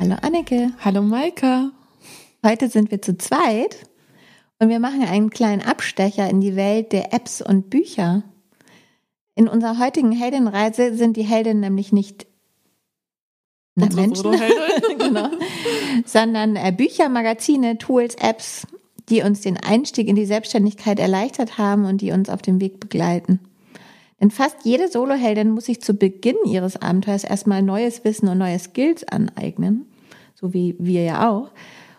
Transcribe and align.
Hallo 0.00 0.14
Anneke. 0.22 0.70
Hallo 0.78 1.02
Maika. 1.02 1.72
Heute 2.46 2.68
sind 2.68 2.92
wir 2.92 3.02
zu 3.02 3.18
zweit 3.18 3.88
und 4.60 4.68
wir 4.68 4.78
machen 4.78 5.02
einen 5.02 5.28
kleinen 5.28 5.60
Abstecher 5.60 6.30
in 6.30 6.40
die 6.40 6.54
Welt 6.54 6.92
der 6.92 7.12
Apps 7.12 7.42
und 7.42 7.68
Bücher. 7.68 8.22
In 9.34 9.48
unserer 9.48 9.80
heutigen 9.80 10.12
Heldenreise 10.12 10.94
sind 10.94 11.16
die 11.16 11.24
Heldinnen 11.24 11.58
nämlich 11.58 11.92
nicht 11.92 12.28
na, 13.74 13.88
Menschen, 13.92 14.30
genau, 14.98 15.30
sondern 16.06 16.54
äh, 16.54 16.72
Bücher, 16.76 17.08
Magazine, 17.08 17.76
Tools, 17.78 18.14
Apps, 18.14 18.68
die 19.08 19.22
uns 19.22 19.40
den 19.40 19.56
Einstieg 19.56 20.06
in 20.06 20.14
die 20.14 20.26
Selbstständigkeit 20.26 21.00
erleichtert 21.00 21.58
haben 21.58 21.86
und 21.86 22.02
die 22.02 22.12
uns 22.12 22.28
auf 22.28 22.40
dem 22.40 22.60
Weg 22.60 22.78
begleiten. 22.78 23.40
Denn 24.20 24.30
fast 24.30 24.56
jede 24.64 24.88
Soloheldin 24.88 25.50
muss 25.50 25.66
sich 25.66 25.80
zu 25.80 25.94
Beginn 25.94 26.36
ihres 26.44 26.80
Abenteuers 26.80 27.24
erstmal 27.24 27.62
neues 27.62 28.04
Wissen 28.04 28.28
und 28.28 28.38
neue 28.38 28.58
Skills 28.58 29.04
aneignen, 29.04 29.86
so 30.34 30.52
wie 30.52 30.74
wir 30.78 31.04
ja 31.04 31.30
auch. 31.30 31.50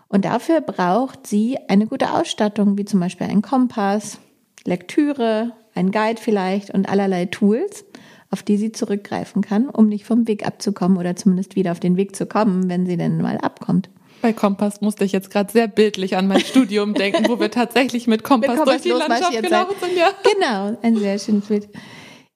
Und 0.10 0.26
dafür 0.26 0.62
braucht 0.62 1.28
sie 1.28 1.58
eine 1.68 1.88
gute 1.88 2.14
Ausstattung, 2.14 2.78
wie 2.78 2.86
zum 2.86 3.00
Beispiel 3.00 3.28
ein 3.28 3.42
Kompass, 3.42 4.20
Lektüre, 4.66 5.54
ein 5.76 5.92
Guide 5.92 6.20
vielleicht 6.20 6.72
und 6.72 6.90
allerlei 6.90 7.26
Tools, 7.26 7.86
auf 8.32 8.44
die 8.44 8.58
sie 8.58 8.72
zurückgreifen 8.72 9.42
kann, 9.42 9.70
um 9.70 9.88
nicht 9.88 10.06
vom 10.06 10.28
Weg 10.28 10.46
abzukommen 10.46 10.98
oder 10.98 11.16
zumindest 11.16 11.56
wieder 11.56 11.72
auf 11.72 11.80
den 11.80 11.96
Weg 11.96 12.16
zu 12.16 12.26
kommen, 12.26 12.70
wenn 12.70 12.86
sie 12.86 12.98
denn 12.98 13.22
mal 13.22 13.38
abkommt. 13.38 13.90
Bei 14.22 14.34
Kompass 14.34 14.82
musste 14.82 15.06
ich 15.06 15.14
jetzt 15.14 15.32
gerade 15.32 15.52
sehr 15.52 15.68
bildlich 15.68 16.18
an 16.18 16.28
mein 16.28 16.42
Studium 16.42 16.94
denken, 16.96 17.30
wo 17.30 17.40
wir 17.40 17.52
tatsächlich 17.52 18.08
mit 18.08 18.24
Kompass, 18.24 18.50
mit 18.50 18.58
Kompass 18.58 18.82
durch 18.82 18.94
die 18.94 19.00
Landschaft 19.00 19.42
gelaufen 19.42 19.76
sind. 19.80 19.98
Ja. 19.98 20.12
Genau, 20.24 20.78
ein 20.82 20.98
sehr 20.98 21.18
schönes 21.18 21.46
Bild. 21.46 21.70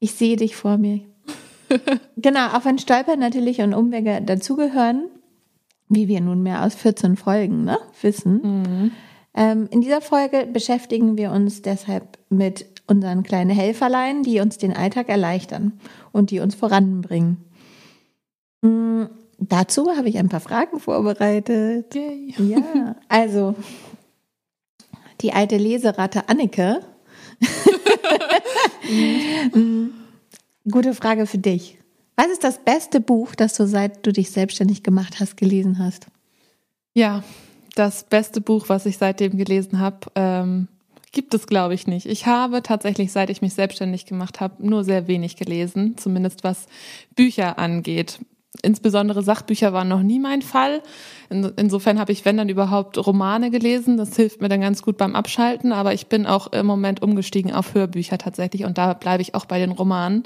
Ich 0.04 0.16
sehe 0.16 0.36
dich 0.36 0.58
vor 0.58 0.78
mir. 0.78 1.00
genau, 2.18 2.48
auch 2.48 2.66
wenn 2.66 2.78
Stolpern 2.78 3.20
natürlich 3.20 3.62
und 3.62 3.74
Umwege 3.74 4.22
dazugehören, 4.22 5.06
wie 5.88 6.10
wir 6.10 6.20
nunmehr 6.20 6.66
aus 6.66 6.76
14 6.76 7.16
Folgen 7.16 7.64
ne, 7.64 7.78
wissen. 8.02 8.42
Mhm. 8.44 8.92
Ähm, 9.34 9.70
in 9.72 9.80
dieser 9.80 10.02
Folge 10.02 10.46
beschäftigen 10.52 11.16
wir 11.16 11.32
uns 11.32 11.62
deshalb 11.62 12.20
mit 12.28 12.66
unseren 12.86 13.24
kleinen 13.24 13.52
Helferlein, 13.52 14.24
die 14.24 14.42
uns 14.42 14.58
den 14.58 14.76
Alltag 14.76 15.08
erleichtern 15.08 15.80
und 16.12 16.32
die 16.32 16.42
uns 16.42 16.54
voranbringen. 16.54 17.38
Mhm. 18.62 19.08
Dazu 19.40 19.90
habe 19.96 20.10
ich 20.10 20.18
ein 20.18 20.28
paar 20.28 20.42
Fragen 20.42 20.82
vorbereitet. 20.82 21.96
Yay. 21.96 22.36
Ja, 22.40 22.98
also 23.08 23.56
die 25.22 25.32
alte 25.32 25.56
Leseratte 25.56 26.28
Annike. 26.28 26.82
Mhm. 28.90 29.94
Gute 30.70 30.94
Frage 30.94 31.26
für 31.26 31.38
dich. 31.38 31.78
Was 32.16 32.28
ist 32.28 32.44
das 32.44 32.60
beste 32.64 33.00
Buch, 33.00 33.36
das 33.36 33.56
du 33.56 33.66
seit 33.68 34.06
du 34.06 34.14
dich 34.14 34.32
selbstständig 34.32 34.84
gemacht 34.84 35.20
hast, 35.20 35.36
gelesen 35.36 35.80
hast? 35.80 36.08
Ja, 36.94 37.24
das 37.76 38.04
beste 38.04 38.40
Buch, 38.40 38.70
was 38.70 38.86
ich 38.86 38.98
seitdem 38.98 39.38
gelesen 39.38 39.80
habe, 39.80 40.12
ähm, 40.16 40.68
gibt 41.12 41.34
es, 41.34 41.48
glaube 41.48 41.74
ich, 41.74 41.88
nicht. 41.88 42.06
Ich 42.06 42.26
habe 42.26 42.62
tatsächlich, 42.62 43.12
seit 43.12 43.30
ich 43.30 43.42
mich 43.42 43.54
selbstständig 43.54 44.06
gemacht 44.06 44.40
habe, 44.40 44.66
nur 44.68 44.84
sehr 44.84 45.08
wenig 45.08 45.36
gelesen, 45.38 45.98
zumindest 45.98 46.44
was 46.44 46.68
Bücher 47.16 47.58
angeht. 47.58 48.20
Insbesondere 48.62 49.24
Sachbücher 49.24 49.74
waren 49.74 49.88
noch 49.88 50.04
nie 50.04 50.20
mein 50.20 50.42
Fall. 50.42 50.82
insofern 51.30 52.00
habe 52.00 52.12
ich, 52.12 52.24
wenn 52.24 52.38
dann 52.38 52.50
überhaupt, 52.50 53.04
Romane 53.04 53.50
gelesen. 53.50 53.98
Das 53.98 54.16
hilft 54.16 54.42
mir 54.42 54.50
dann 54.50 54.62
ganz 54.62 54.84
gut 54.84 54.98
beim 54.98 55.16
Abschalten. 55.16 55.74
Aber 55.74 55.94
ich 55.94 56.08
bin 56.08 56.26
auch 56.26 56.54
im 56.54 56.66
Moment 56.66 57.02
umgestiegen 57.02 57.52
auf 57.52 57.74
Hörbücher 57.74 58.18
tatsächlich. 58.18 58.64
Und 58.66 58.78
da 58.78 58.94
bleibe 58.94 59.22
ich 59.22 59.36
auch 59.36 59.46
bei 59.46 59.60
den 59.60 59.72
Romanen 59.72 60.24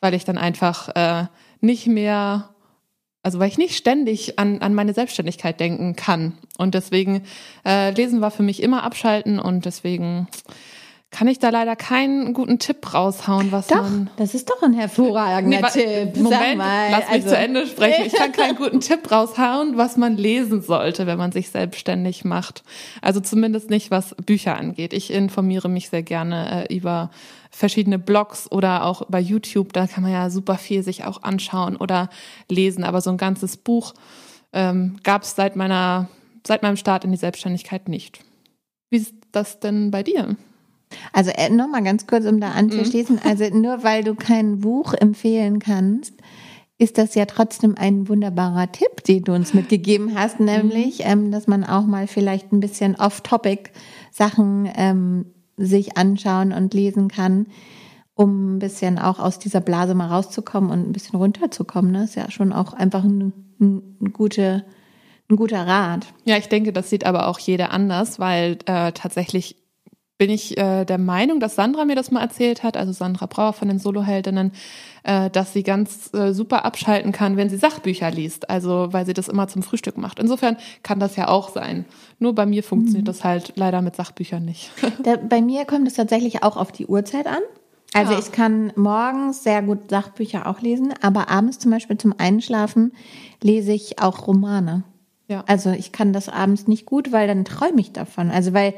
weil 0.00 0.14
ich 0.14 0.24
dann 0.24 0.38
einfach 0.38 0.88
äh, 0.94 1.26
nicht 1.60 1.86
mehr, 1.86 2.50
also 3.22 3.38
weil 3.38 3.48
ich 3.48 3.58
nicht 3.58 3.76
ständig 3.76 4.38
an, 4.38 4.60
an 4.62 4.74
meine 4.74 4.94
Selbstständigkeit 4.94 5.60
denken 5.60 5.94
kann. 5.94 6.38
Und 6.58 6.74
deswegen 6.74 7.22
äh, 7.64 7.90
lesen 7.90 8.20
war 8.20 8.30
für 8.30 8.42
mich 8.42 8.62
immer 8.62 8.82
abschalten 8.82 9.38
und 9.38 9.66
deswegen 9.66 10.26
kann 11.10 11.26
ich 11.26 11.40
da 11.40 11.50
leider 11.50 11.74
keinen 11.74 12.34
guten 12.34 12.60
Tipp 12.60 12.94
raushauen, 12.94 13.50
was 13.50 13.66
doch, 13.66 13.82
man. 13.82 14.10
Das 14.16 14.32
ist 14.32 14.48
doch 14.48 14.62
ein 14.62 14.72
hervorragender 14.72 15.60
nee, 15.74 16.06
Tipp. 16.06 16.16
Moment, 16.22 16.58
mal, 16.58 16.90
lass 16.90 17.00
mich 17.06 17.10
also. 17.10 17.28
zu 17.30 17.36
Ende 17.36 17.66
sprechen. 17.66 18.06
Ich 18.06 18.12
kann 18.12 18.30
keinen 18.30 18.56
guten 18.56 18.80
Tipp 18.80 19.10
raushauen, 19.10 19.76
was 19.76 19.96
man 19.96 20.16
lesen 20.16 20.62
sollte, 20.62 21.06
wenn 21.06 21.18
man 21.18 21.32
sich 21.32 21.50
selbstständig 21.50 22.24
macht. 22.24 22.62
Also 23.02 23.18
zumindest 23.18 23.70
nicht, 23.70 23.90
was 23.90 24.14
Bücher 24.24 24.56
angeht. 24.56 24.92
Ich 24.92 25.12
informiere 25.12 25.68
mich 25.68 25.90
sehr 25.90 26.04
gerne 26.04 26.68
äh, 26.68 26.74
über 26.74 27.10
verschiedene 27.50 27.98
Blogs 27.98 28.50
oder 28.50 28.84
auch 28.84 29.02
bei 29.08 29.20
YouTube. 29.20 29.72
Da 29.72 29.88
kann 29.88 30.04
man 30.04 30.12
ja 30.12 30.30
super 30.30 30.58
viel 30.58 30.84
sich 30.84 31.04
auch 31.04 31.24
anschauen 31.24 31.76
oder 31.76 32.08
lesen. 32.48 32.84
Aber 32.84 33.00
so 33.00 33.10
ein 33.10 33.16
ganzes 33.16 33.56
Buch 33.56 33.94
ähm, 34.52 34.98
gab 35.02 35.24
es 35.24 35.34
seit 35.34 35.56
meiner 35.56 36.08
seit 36.46 36.62
meinem 36.62 36.76
Start 36.76 37.04
in 37.04 37.10
die 37.10 37.18
Selbstständigkeit 37.18 37.88
nicht. 37.88 38.20
Wie 38.90 38.96
ist 38.96 39.14
das 39.32 39.60
denn 39.60 39.90
bei 39.90 40.02
dir? 40.02 40.36
Also 41.12 41.30
äh, 41.30 41.50
nochmal 41.50 41.82
ganz 41.82 42.06
kurz, 42.06 42.24
um 42.24 42.40
da 42.40 42.50
anzuschließen. 42.50 43.16
Mhm. 43.16 43.22
Also 43.28 43.44
nur 43.56 43.82
weil 43.82 44.04
du 44.04 44.14
kein 44.14 44.60
Buch 44.60 44.94
empfehlen 44.94 45.58
kannst, 45.58 46.14
ist 46.80 46.96
das 46.96 47.14
ja 47.14 47.26
trotzdem 47.26 47.74
ein 47.76 48.08
wunderbarer 48.08 48.72
Tipp, 48.72 49.04
den 49.04 49.24
du 49.24 49.34
uns 49.34 49.52
mitgegeben 49.52 50.18
hast, 50.18 50.40
nämlich, 50.40 51.00
mhm. 51.00 51.04
ähm, 51.04 51.30
dass 51.30 51.46
man 51.46 51.62
auch 51.62 51.84
mal 51.84 52.06
vielleicht 52.06 52.52
ein 52.52 52.60
bisschen 52.60 52.96
off-topic 52.96 53.70
Sachen 54.10 54.68
ähm, 54.74 55.26
sich 55.58 55.98
anschauen 55.98 56.52
und 56.52 56.72
lesen 56.72 57.08
kann, 57.08 57.46
um 58.14 58.56
ein 58.56 58.58
bisschen 58.60 58.98
auch 58.98 59.18
aus 59.18 59.38
dieser 59.38 59.60
Blase 59.60 59.94
mal 59.94 60.06
rauszukommen 60.06 60.70
und 60.70 60.88
ein 60.88 60.92
bisschen 60.92 61.16
runterzukommen. 61.16 61.92
Das 61.92 62.10
ist 62.10 62.14
ja 62.14 62.30
schon 62.30 62.52
auch 62.52 62.72
einfach 62.72 63.04
ein, 63.04 63.32
ein, 63.60 64.12
gute, 64.14 64.64
ein 65.28 65.36
guter 65.36 65.66
Rat. 65.66 66.06
Ja, 66.24 66.38
ich 66.38 66.48
denke, 66.48 66.72
das 66.72 66.88
sieht 66.88 67.04
aber 67.04 67.28
auch 67.28 67.38
jeder 67.38 67.72
anders, 67.72 68.18
weil 68.18 68.56
äh, 68.64 68.92
tatsächlich 68.92 69.59
bin 70.20 70.28
ich 70.28 70.58
äh, 70.58 70.84
der 70.84 70.98
Meinung, 70.98 71.40
dass 71.40 71.54
Sandra 71.54 71.86
mir 71.86 71.96
das 71.96 72.10
mal 72.10 72.20
erzählt 72.20 72.62
hat, 72.62 72.76
also 72.76 72.92
Sandra 72.92 73.24
Brauer 73.24 73.54
von 73.54 73.68
den 73.68 73.78
Soloheldinnen, 73.78 74.52
äh, 75.02 75.30
dass 75.30 75.54
sie 75.54 75.62
ganz 75.62 76.12
äh, 76.12 76.34
super 76.34 76.66
abschalten 76.66 77.10
kann, 77.10 77.38
wenn 77.38 77.48
sie 77.48 77.56
Sachbücher 77.56 78.10
liest, 78.10 78.50
also 78.50 78.88
weil 78.90 79.06
sie 79.06 79.14
das 79.14 79.28
immer 79.28 79.48
zum 79.48 79.62
Frühstück 79.62 79.96
macht. 79.96 80.18
Insofern 80.18 80.58
kann 80.82 81.00
das 81.00 81.16
ja 81.16 81.28
auch 81.28 81.48
sein. 81.48 81.86
Nur 82.18 82.34
bei 82.34 82.44
mir 82.44 82.62
funktioniert 82.62 83.04
mhm. 83.04 83.06
das 83.06 83.24
halt 83.24 83.54
leider 83.56 83.80
mit 83.80 83.96
Sachbüchern 83.96 84.44
nicht. 84.44 84.70
Da, 85.02 85.16
bei 85.16 85.40
mir 85.40 85.64
kommt 85.64 85.88
es 85.88 85.94
tatsächlich 85.94 86.42
auch 86.42 86.58
auf 86.58 86.70
die 86.70 86.84
Uhrzeit 86.84 87.26
an. 87.26 87.40
Also 87.94 88.12
ah. 88.12 88.18
ich 88.18 88.30
kann 88.30 88.74
morgens 88.76 89.42
sehr 89.42 89.62
gut 89.62 89.88
Sachbücher 89.88 90.46
auch 90.46 90.60
lesen, 90.60 90.92
aber 91.00 91.30
abends 91.30 91.58
zum 91.58 91.70
Beispiel 91.70 91.96
zum 91.96 92.14
Einschlafen 92.18 92.92
lese 93.40 93.72
ich 93.72 94.00
auch 94.02 94.26
Romane. 94.26 94.82
Ja. 95.28 95.44
Also 95.46 95.70
ich 95.70 95.92
kann 95.92 96.12
das 96.12 96.28
abends 96.28 96.68
nicht 96.68 96.84
gut, 96.84 97.10
weil 97.10 97.26
dann 97.26 97.46
träume 97.46 97.80
ich 97.80 97.92
davon. 97.92 98.30
Also 98.30 98.52
weil 98.52 98.74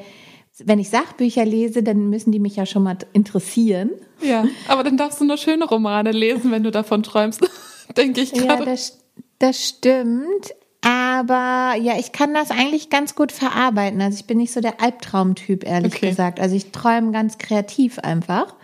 wenn 0.65 0.79
ich 0.79 0.91
Sachbücher 0.91 1.45
lese, 1.45 1.83
dann 1.83 2.11
müssen 2.11 2.33
die 2.33 2.39
mich 2.39 2.57
ja 2.57 2.67
schon 2.67 2.83
mal 2.83 2.97
interessieren. 3.13 3.91
Ja, 4.21 4.45
aber 4.69 4.85
dann 4.85 4.97
darfst 4.97 5.21
du 5.21 5.25
nur 5.25 5.37
schöne 5.37 5.65
Romane 5.65 6.13
lesen, 6.13 6.51
wenn 6.51 6.63
du 6.63 6.71
davon 6.71 7.03
träumst, 7.03 7.41
denke 7.97 8.21
ich 8.21 8.33
gerade. 8.33 8.65
Ja, 8.65 8.71
das, 8.71 8.99
das 9.39 9.69
stimmt. 9.69 10.55
Aber 10.85 11.75
ja, 11.81 11.97
ich 11.99 12.11
kann 12.11 12.35
das 12.35 12.51
eigentlich 12.51 12.91
ganz 12.91 13.15
gut 13.15 13.31
verarbeiten. 13.31 14.01
Also 14.03 14.19
ich 14.19 14.27
bin 14.27 14.39
nicht 14.39 14.53
so 14.53 14.61
der 14.61 14.83
Albtraumtyp, 14.83 15.65
ehrlich 15.65 15.95
okay. 15.95 16.11
gesagt. 16.11 16.41
Also 16.41 16.57
ich 16.57 16.73
träume 16.73 17.13
ganz 17.13 17.39
kreativ 17.39 18.01
einfach. 18.01 18.55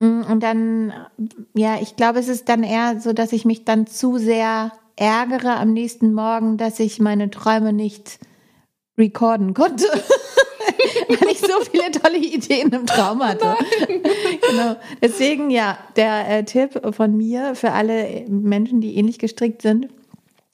Mm, 0.00 0.22
und 0.22 0.42
dann, 0.42 0.92
ja, 1.54 1.78
ich 1.80 1.94
glaube, 1.94 2.18
es 2.18 2.28
ist 2.28 2.48
dann 2.48 2.64
eher 2.64 3.00
so, 3.00 3.12
dass 3.12 3.32
ich 3.32 3.44
mich 3.44 3.64
dann 3.64 3.86
zu 3.86 4.18
sehr 4.18 4.72
ärgere 4.96 5.56
am 5.58 5.72
nächsten 5.72 6.12
Morgen, 6.12 6.56
dass 6.56 6.80
ich 6.80 6.98
meine 6.98 7.30
Träume 7.30 7.72
nicht 7.72 8.18
recorden 8.98 9.54
konnte. 9.54 9.86
weil 11.08 11.30
ich 11.30 11.38
so 11.38 11.60
viele 11.70 11.90
tolle 11.90 12.18
Ideen 12.18 12.70
im 12.70 12.86
Traum 12.86 13.22
hatte. 13.22 13.54
genau. 14.50 14.76
Deswegen 15.02 15.50
ja, 15.50 15.78
der 15.96 16.28
äh, 16.28 16.44
Tipp 16.44 16.80
von 16.94 17.16
mir 17.16 17.54
für 17.54 17.72
alle 17.72 18.24
Menschen, 18.28 18.80
die 18.80 18.96
ähnlich 18.96 19.18
gestrickt 19.18 19.62
sind, 19.62 19.88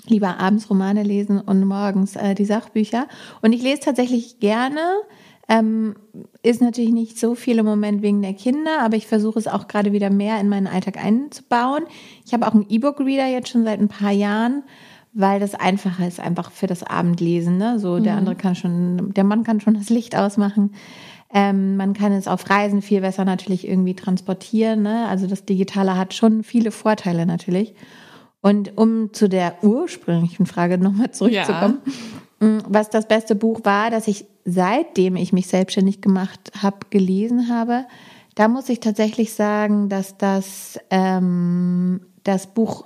lieber 0.06 0.38
abends 0.38 0.68
Romane 0.70 1.02
lesen 1.02 1.40
und 1.40 1.64
morgens 1.64 2.16
äh, 2.16 2.34
die 2.34 2.44
Sachbücher. 2.44 3.06
Und 3.42 3.52
ich 3.52 3.62
lese 3.62 3.80
tatsächlich 3.80 4.40
gerne. 4.40 4.80
Ähm, 5.46 5.96
ist 6.42 6.62
natürlich 6.62 6.92
nicht 6.92 7.18
so 7.18 7.34
viel 7.34 7.58
im 7.58 7.66
Moment 7.66 8.00
wegen 8.00 8.22
der 8.22 8.32
Kinder, 8.32 8.80
aber 8.80 8.96
ich 8.96 9.06
versuche 9.06 9.38
es 9.38 9.46
auch 9.46 9.68
gerade 9.68 9.92
wieder 9.92 10.08
mehr 10.08 10.40
in 10.40 10.48
meinen 10.48 10.66
Alltag 10.66 10.96
einzubauen. 10.96 11.84
Ich 12.24 12.32
habe 12.32 12.46
auch 12.46 12.54
einen 12.54 12.66
E-Book-Reader 12.68 13.26
jetzt 13.26 13.50
schon 13.50 13.64
seit 13.64 13.78
ein 13.78 13.88
paar 13.88 14.10
Jahren 14.10 14.62
weil 15.14 15.38
das 15.38 15.54
einfacher 15.54 16.06
ist, 16.06 16.20
einfach 16.20 16.50
für 16.50 16.66
das 16.66 16.82
Abendlesen. 16.82 17.56
Ne? 17.56 17.78
So, 17.78 18.00
der 18.00 18.12
mhm. 18.12 18.18
andere 18.18 18.34
kann 18.34 18.56
schon, 18.56 19.14
der 19.14 19.24
Mann 19.24 19.44
kann 19.44 19.60
schon 19.60 19.74
das 19.74 19.88
Licht 19.88 20.16
ausmachen. 20.16 20.74
Ähm, 21.32 21.76
man 21.76 21.94
kann 21.94 22.12
es 22.12 22.28
auf 22.28 22.48
Reisen 22.50 22.82
viel 22.82 23.00
besser 23.00 23.24
natürlich 23.24 23.66
irgendwie 23.66 23.94
transportieren. 23.94 24.82
Ne? 24.82 25.06
Also 25.08 25.26
das 25.26 25.44
Digitale 25.44 25.96
hat 25.96 26.14
schon 26.14 26.42
viele 26.42 26.72
Vorteile 26.72 27.26
natürlich. 27.26 27.74
Und 28.40 28.76
um 28.76 29.12
zu 29.12 29.28
der 29.28 29.62
ursprünglichen 29.62 30.46
Frage 30.46 30.78
nochmal 30.78 31.12
zurückzukommen, 31.12 31.78
ja. 32.40 32.46
Mm, 32.46 32.58
was 32.68 32.90
das 32.90 33.08
beste 33.08 33.34
Buch 33.34 33.60
war, 33.64 33.90
das 33.90 34.08
ich 34.08 34.26
seitdem 34.44 35.16
ich 35.16 35.32
mich 35.32 35.46
selbstständig 35.46 36.02
gemacht 36.02 36.52
habe, 36.60 36.78
gelesen 36.90 37.48
habe, 37.48 37.86
da 38.34 38.48
muss 38.48 38.68
ich 38.68 38.80
tatsächlich 38.80 39.32
sagen, 39.32 39.88
dass 39.88 40.18
das 40.18 40.78
ähm, 40.90 42.00
das 42.24 42.48
Buch 42.48 42.84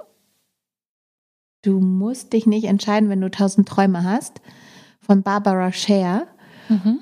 Du 1.62 1.80
musst 1.80 2.32
dich 2.32 2.46
nicht 2.46 2.64
entscheiden, 2.64 3.08
wenn 3.08 3.20
du 3.20 3.30
tausend 3.30 3.68
Träume 3.68 4.04
hast, 4.04 4.40
von 5.00 5.22
Barbara 5.22 5.72
Scher. 5.72 6.26
Mhm. 6.68 7.00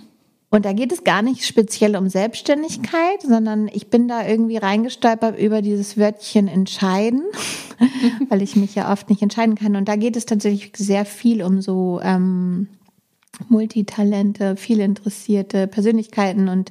Und 0.49 0.65
da 0.65 0.73
geht 0.73 0.93
es 0.93 1.05
gar 1.05 1.23
nicht 1.23 1.45
speziell 1.45 1.97
um 1.97 2.09
Selbstständigkeit, 2.09 3.21
sondern 3.21 3.69
ich 3.69 3.89
bin 3.89 4.09
da 4.09 4.27
irgendwie 4.27 4.57
reingestolpert 4.57 5.39
über 5.39 5.61
dieses 5.61 5.99
Wörtchen 5.99 6.49
entscheiden, 6.49 7.23
weil 8.29 8.43
ich 8.43 8.57
mich 8.57 8.75
ja 8.75 8.93
oft 8.93 9.11
nicht 9.11 9.23
entscheiden 9.23 9.57
kann. 9.57 9.77
Und 9.77 9.89
da 9.89 9.97
geht 9.97 10.17
es 10.17 10.25
tatsächlich 10.25 10.73
sehr 10.77 11.05
viel 11.05 11.43
um 11.43 11.61
so 11.61 12.01
ähm, 12.03 12.69
Multitalente, 13.49 14.57
viel 14.57 14.81
interessierte 14.81 15.67
Persönlichkeiten 15.67 16.49
und 16.49 16.71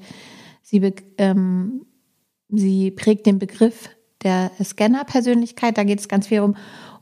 sie, 0.64 0.94
ähm, 1.18 1.86
sie 2.50 2.92
prägt 2.92 3.26
den 3.26 3.40
Begriff 3.40 3.90
der 4.24 4.52
Scanner-Persönlichkeit. 4.64 5.78
Da 5.78 5.84
geht 5.84 6.00
es 6.00 6.08
ganz 6.08 6.28
viel 6.28 6.42
um. 6.42 6.56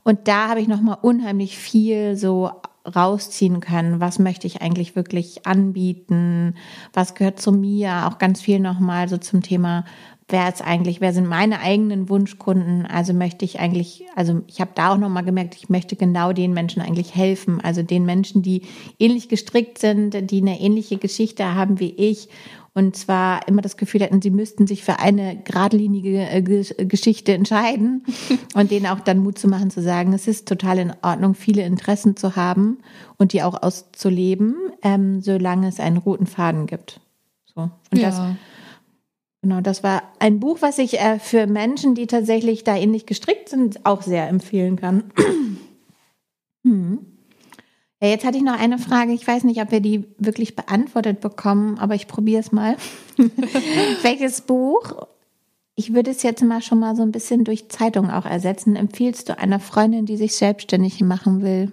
Und 0.04 0.28
da 0.28 0.48
habe 0.48 0.60
ich 0.60 0.68
nochmal 0.68 0.98
unheimlich 1.02 1.58
viel 1.58 2.16
so 2.16 2.50
rausziehen 2.94 3.60
können. 3.60 4.00
Was 4.00 4.18
möchte 4.18 4.46
ich 4.46 4.60
eigentlich 4.60 4.94
wirklich 4.94 5.46
anbieten? 5.46 6.54
Was 6.92 7.14
gehört 7.14 7.40
zu 7.40 7.50
mir? 7.50 8.06
Auch 8.06 8.18
ganz 8.18 8.42
viel 8.42 8.60
nochmal 8.60 9.08
so 9.08 9.16
zum 9.16 9.42
Thema, 9.42 9.84
wer 10.28 10.48
ist 10.48 10.62
eigentlich, 10.62 11.00
wer 11.00 11.12
sind 11.12 11.26
meine 11.26 11.60
eigenen 11.60 12.08
Wunschkunden? 12.08 12.86
Also 12.86 13.14
möchte 13.14 13.46
ich 13.46 13.58
eigentlich, 13.60 14.04
also 14.14 14.42
ich 14.46 14.60
habe 14.60 14.72
da 14.74 14.92
auch 14.92 14.98
nochmal 14.98 15.24
gemerkt, 15.24 15.54
ich 15.56 15.68
möchte 15.68 15.96
genau 15.96 16.32
den 16.32 16.52
Menschen 16.52 16.82
eigentlich 16.82 17.14
helfen. 17.14 17.60
Also 17.62 17.82
den 17.82 18.04
Menschen, 18.04 18.42
die 18.42 18.62
ähnlich 18.98 19.28
gestrickt 19.28 19.78
sind, 19.78 20.30
die 20.30 20.40
eine 20.40 20.60
ähnliche 20.60 20.98
Geschichte 20.98 21.54
haben 21.54 21.80
wie 21.80 21.94
ich 21.96 22.28
und 22.74 22.96
zwar 22.96 23.46
immer 23.46 23.62
das 23.62 23.76
Gefühl 23.76 24.02
hatten, 24.02 24.20
sie 24.20 24.30
müssten 24.30 24.66
sich 24.66 24.82
für 24.82 24.98
eine 24.98 25.40
geradlinige 25.42 26.28
äh, 26.28 26.42
Geschichte 26.42 27.32
entscheiden 27.32 28.04
und 28.54 28.72
denen 28.72 28.86
auch 28.86 29.00
dann 29.00 29.18
Mut 29.18 29.38
zu 29.38 29.46
machen, 29.46 29.70
zu 29.70 29.80
sagen, 29.80 30.12
es 30.12 30.26
ist 30.26 30.48
total 30.48 30.78
in 30.78 30.92
Ordnung, 31.00 31.34
viele 31.34 31.62
Interessen 31.62 32.16
zu 32.16 32.34
haben 32.34 32.78
und 33.16 33.32
die 33.32 33.42
auch 33.42 33.62
auszuleben, 33.62 34.56
ähm, 34.82 35.20
solange 35.20 35.68
es 35.68 35.78
einen 35.78 35.98
roten 35.98 36.26
Faden 36.26 36.66
gibt. 36.66 37.00
So. 37.54 37.70
Und 37.92 37.98
ja. 37.98 38.10
das, 38.10 38.20
genau, 39.40 39.60
das 39.60 39.84
war 39.84 40.02
ein 40.18 40.40
Buch, 40.40 40.58
was 40.60 40.78
ich 40.78 40.98
äh, 40.98 41.20
für 41.20 41.46
Menschen, 41.46 41.94
die 41.94 42.08
tatsächlich 42.08 42.64
da 42.64 42.76
ähnlich 42.76 43.06
gestrickt 43.06 43.48
sind, 43.48 43.86
auch 43.86 44.02
sehr 44.02 44.28
empfehlen 44.28 44.74
kann. 44.74 45.04
hm. 46.64 47.13
Jetzt 48.08 48.24
hatte 48.24 48.38
ich 48.38 48.42
noch 48.42 48.58
eine 48.58 48.78
Frage. 48.78 49.12
Ich 49.12 49.26
weiß 49.26 49.44
nicht, 49.44 49.60
ob 49.60 49.70
wir 49.70 49.80
die 49.80 50.04
wirklich 50.18 50.56
beantwortet 50.56 51.20
bekommen, 51.20 51.78
aber 51.78 51.94
ich 51.94 52.06
probiere 52.06 52.40
es 52.40 52.52
mal. 52.52 52.76
Welches 54.02 54.42
Buch, 54.42 55.06
ich 55.74 55.94
würde 55.94 56.10
es 56.10 56.22
jetzt 56.22 56.42
mal 56.42 56.62
schon 56.62 56.78
mal 56.78 56.96
so 56.96 57.02
ein 57.02 57.12
bisschen 57.12 57.44
durch 57.44 57.68
Zeitung 57.68 58.10
auch 58.10 58.26
ersetzen, 58.26 58.76
empfiehlst 58.76 59.28
du 59.28 59.38
einer 59.38 59.60
Freundin, 59.60 60.06
die 60.06 60.16
sich 60.16 60.34
selbstständig 60.34 61.00
machen 61.00 61.42
will? 61.42 61.72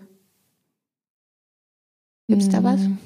Gibt 2.28 2.44
es 2.44 2.50
da 2.50 2.64
was? 2.64 2.82
Hm. 2.82 2.98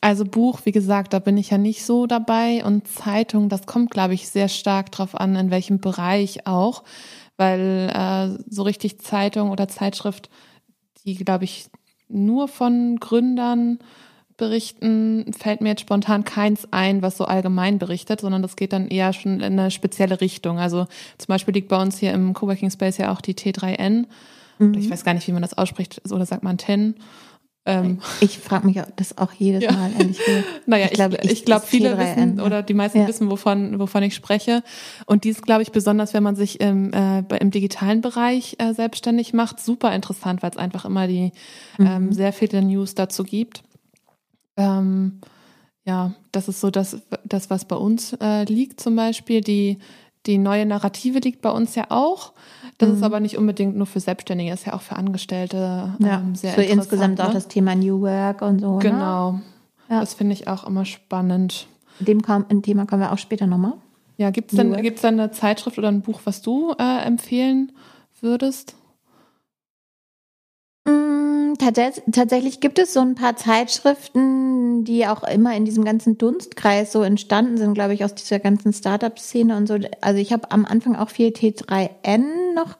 Also 0.00 0.24
Buch, 0.24 0.60
wie 0.64 0.72
gesagt, 0.72 1.12
da 1.12 1.18
bin 1.18 1.36
ich 1.36 1.50
ja 1.50 1.58
nicht 1.58 1.84
so 1.84 2.06
dabei 2.06 2.64
und 2.64 2.88
Zeitung, 2.88 3.50
das 3.50 3.66
kommt, 3.66 3.90
glaube 3.90 4.14
ich, 4.14 4.30
sehr 4.30 4.48
stark 4.48 4.90
drauf 4.90 5.14
an, 5.14 5.36
in 5.36 5.50
welchem 5.50 5.80
Bereich 5.80 6.46
auch, 6.46 6.84
weil 7.36 7.90
äh, 7.94 8.42
so 8.48 8.62
richtig 8.62 9.00
Zeitung 9.00 9.50
oder 9.50 9.68
Zeitschrift, 9.68 10.30
die, 11.04 11.16
glaube 11.16 11.44
ich, 11.44 11.68
nur 12.10 12.48
von 12.48 12.98
Gründern 12.98 13.78
berichten, 14.36 15.32
fällt 15.38 15.60
mir 15.60 15.68
jetzt 15.70 15.82
spontan 15.82 16.24
keins 16.24 16.66
ein, 16.70 17.02
was 17.02 17.18
so 17.18 17.26
allgemein 17.26 17.78
berichtet, 17.78 18.22
sondern 18.22 18.40
das 18.40 18.56
geht 18.56 18.72
dann 18.72 18.88
eher 18.88 19.12
schon 19.12 19.40
in 19.40 19.58
eine 19.58 19.70
spezielle 19.70 20.20
Richtung. 20.20 20.58
Also 20.58 20.86
zum 21.18 21.26
Beispiel 21.28 21.54
liegt 21.54 21.68
bei 21.68 21.80
uns 21.80 21.98
hier 21.98 22.12
im 22.12 22.32
Coworking 22.32 22.70
Space 22.70 22.96
ja 22.96 23.12
auch 23.12 23.20
die 23.20 23.34
T3N. 23.34 24.06
Mhm. 24.58 24.74
Ich 24.74 24.90
weiß 24.90 25.04
gar 25.04 25.14
nicht, 25.14 25.28
wie 25.28 25.32
man 25.32 25.42
das 25.42 25.56
ausspricht, 25.56 26.00
oder 26.10 26.24
sagt 26.24 26.42
man 26.42 26.58
10. 26.58 26.94
Ähm, 27.66 28.00
ich 28.20 28.38
frage 28.38 28.66
mich 28.66 28.80
das 28.96 29.18
auch 29.18 29.32
jedes 29.32 29.62
ja. 29.62 29.72
Mal, 29.72 29.92
ehrlich 29.92 30.18
gesagt. 30.18 30.46
Naja, 30.66 30.86
ich 30.86 30.92
glaube, 30.92 31.18
ich, 31.22 31.30
ich 31.30 31.44
glaube, 31.44 31.66
viele 31.66 31.98
wissen 31.98 32.38
ja. 32.38 32.44
oder 32.44 32.62
die 32.62 32.72
meisten 32.74 33.00
ja. 33.00 33.08
wissen, 33.08 33.30
wovon, 33.30 33.78
wovon 33.78 34.02
ich 34.02 34.14
spreche. 34.14 34.62
Und 35.06 35.24
dies 35.24 35.42
glaube 35.42 35.62
ich 35.62 35.70
besonders, 35.70 36.14
wenn 36.14 36.22
man 36.22 36.36
sich 36.36 36.60
im, 36.60 36.92
äh, 36.92 37.22
im 37.38 37.50
digitalen 37.50 38.00
Bereich 38.00 38.56
äh, 38.58 38.72
selbstständig 38.72 39.34
macht, 39.34 39.60
super 39.60 39.94
interessant, 39.94 40.42
weil 40.42 40.50
es 40.50 40.56
einfach 40.56 40.86
immer 40.86 41.06
die 41.06 41.32
mhm. 41.76 41.86
ähm, 41.86 42.12
sehr 42.12 42.32
viele 42.32 42.62
News 42.62 42.94
dazu 42.94 43.24
gibt. 43.24 43.62
Ähm, 44.56 45.20
ja, 45.84 46.14
das 46.32 46.48
ist 46.48 46.60
so 46.60 46.70
das, 46.70 47.02
das 47.24 47.50
was 47.50 47.66
bei 47.66 47.76
uns 47.76 48.14
äh, 48.20 48.44
liegt 48.44 48.80
zum 48.80 48.96
Beispiel. 48.96 49.42
Die, 49.42 49.78
die 50.26 50.38
neue 50.38 50.66
Narrative 50.66 51.18
liegt 51.18 51.40
bei 51.40 51.50
uns 51.50 51.74
ja 51.74 51.86
auch. 51.88 52.32
Das 52.78 52.88
mhm. 52.88 52.96
ist 52.96 53.02
aber 53.02 53.20
nicht 53.20 53.38
unbedingt 53.38 53.76
nur 53.76 53.86
für 53.86 54.00
Selbstständige, 54.00 54.52
ist 54.52 54.66
ja 54.66 54.74
auch 54.74 54.82
für 54.82 54.96
Angestellte 54.96 55.94
ja, 55.98 56.18
ähm, 56.18 56.34
sehr 56.34 56.54
so 56.54 56.60
insgesamt 56.60 57.18
ne? 57.18 57.28
auch 57.28 57.32
das 57.32 57.48
Thema 57.48 57.74
New 57.74 58.00
Work 58.02 58.42
und 58.42 58.60
so. 58.60 58.76
Ne? 58.76 58.82
Genau. 58.82 59.32
Ne? 59.32 59.42
Ja. 59.88 60.00
Das 60.00 60.14
finde 60.14 60.34
ich 60.34 60.48
auch 60.48 60.66
immer 60.66 60.84
spannend. 60.84 61.66
Dem 61.98 62.22
ein 62.26 62.62
Thema 62.62 62.86
kommen 62.86 63.02
wir 63.02 63.12
auch 63.12 63.18
später 63.18 63.46
nochmal. 63.46 63.74
Ja, 64.16 64.30
gibt 64.30 64.52
es 64.52 64.56
denn, 64.56 64.74
gibt's 64.82 65.02
denn 65.02 65.18
eine 65.18 65.30
Zeitschrift 65.30 65.78
oder 65.78 65.88
ein 65.88 66.02
Buch, 66.02 66.20
was 66.24 66.42
du 66.42 66.74
äh, 66.78 67.04
empfehlen 67.04 67.72
würdest? 68.20 68.76
Tatsächlich 71.58 72.60
gibt 72.60 72.78
es 72.78 72.92
so 72.92 73.00
ein 73.00 73.14
paar 73.14 73.36
Zeitschriften, 73.36 74.84
die 74.84 75.06
auch 75.06 75.22
immer 75.22 75.56
in 75.56 75.64
diesem 75.64 75.84
ganzen 75.84 76.18
Dunstkreis 76.18 76.92
so 76.92 77.02
entstanden 77.02 77.56
sind, 77.56 77.74
glaube 77.74 77.94
ich, 77.94 78.04
aus 78.04 78.14
dieser 78.14 78.38
ganzen 78.38 78.72
Startup-Szene 78.72 79.56
und 79.56 79.66
so. 79.66 79.78
Also 80.00 80.18
ich 80.18 80.32
habe 80.32 80.50
am 80.50 80.64
Anfang 80.64 80.96
auch 80.96 81.10
viel 81.10 81.28
T3N 81.28 82.54
noch 82.54 82.76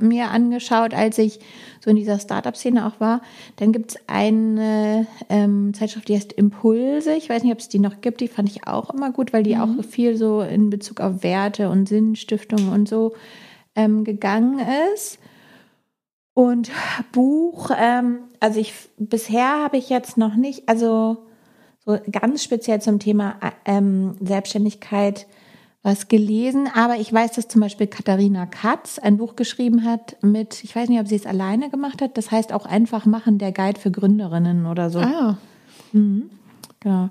mir 0.00 0.30
angeschaut, 0.30 0.94
als 0.94 1.18
ich 1.18 1.40
so 1.80 1.90
in 1.90 1.96
dieser 1.96 2.18
Startup-Szene 2.18 2.86
auch 2.86 3.00
war. 3.00 3.22
Dann 3.56 3.72
gibt 3.72 3.92
es 3.92 3.98
eine 4.06 5.06
ähm, 5.28 5.72
Zeitschrift, 5.74 6.08
die 6.08 6.16
heißt 6.16 6.32
Impulse. 6.32 7.14
Ich 7.14 7.28
weiß 7.28 7.42
nicht, 7.42 7.52
ob 7.52 7.60
es 7.60 7.68
die 7.68 7.78
noch 7.78 8.00
gibt. 8.00 8.20
Die 8.20 8.28
fand 8.28 8.50
ich 8.50 8.66
auch 8.66 8.90
immer 8.90 9.12
gut, 9.12 9.32
weil 9.32 9.42
die 9.42 9.54
mhm. 9.56 9.60
auch 9.60 9.84
viel 9.84 10.16
so 10.16 10.40
in 10.40 10.70
Bezug 10.70 11.00
auf 11.00 11.22
Werte 11.22 11.70
und 11.70 11.88
Sinnstiftung 11.88 12.72
und 12.72 12.88
so 12.88 13.14
ähm, 13.74 14.04
gegangen 14.04 14.60
ist. 14.94 15.18
Und 16.36 16.70
Buch, 17.12 17.70
ähm, 17.74 18.18
also 18.40 18.60
ich 18.60 18.74
bisher 18.98 19.62
habe 19.62 19.78
ich 19.78 19.88
jetzt 19.88 20.18
noch 20.18 20.36
nicht, 20.36 20.68
also 20.68 21.24
so 21.82 21.98
ganz 22.12 22.44
speziell 22.44 22.78
zum 22.82 22.98
Thema 22.98 23.36
ähm, 23.64 24.18
Selbstständigkeit 24.20 25.26
was 25.82 26.08
gelesen, 26.08 26.68
aber 26.74 26.96
ich 26.96 27.10
weiß, 27.10 27.32
dass 27.32 27.48
zum 27.48 27.62
Beispiel 27.62 27.86
Katharina 27.86 28.44
Katz 28.44 28.98
ein 28.98 29.16
Buch 29.16 29.34
geschrieben 29.34 29.84
hat 29.84 30.18
mit, 30.20 30.62
ich 30.62 30.76
weiß 30.76 30.90
nicht, 30.90 31.00
ob 31.00 31.08
sie 31.08 31.16
es 31.16 31.24
alleine 31.24 31.70
gemacht 31.70 32.02
hat, 32.02 32.18
das 32.18 32.30
heißt 32.30 32.52
auch 32.52 32.66
einfach 32.66 33.06
machen, 33.06 33.38
der 33.38 33.52
Guide 33.52 33.80
für 33.80 33.90
Gründerinnen 33.90 34.66
oder 34.66 34.90
so. 34.90 34.98
Ah. 34.98 35.38
Mhm. 35.92 36.28
Genau. 36.80 37.08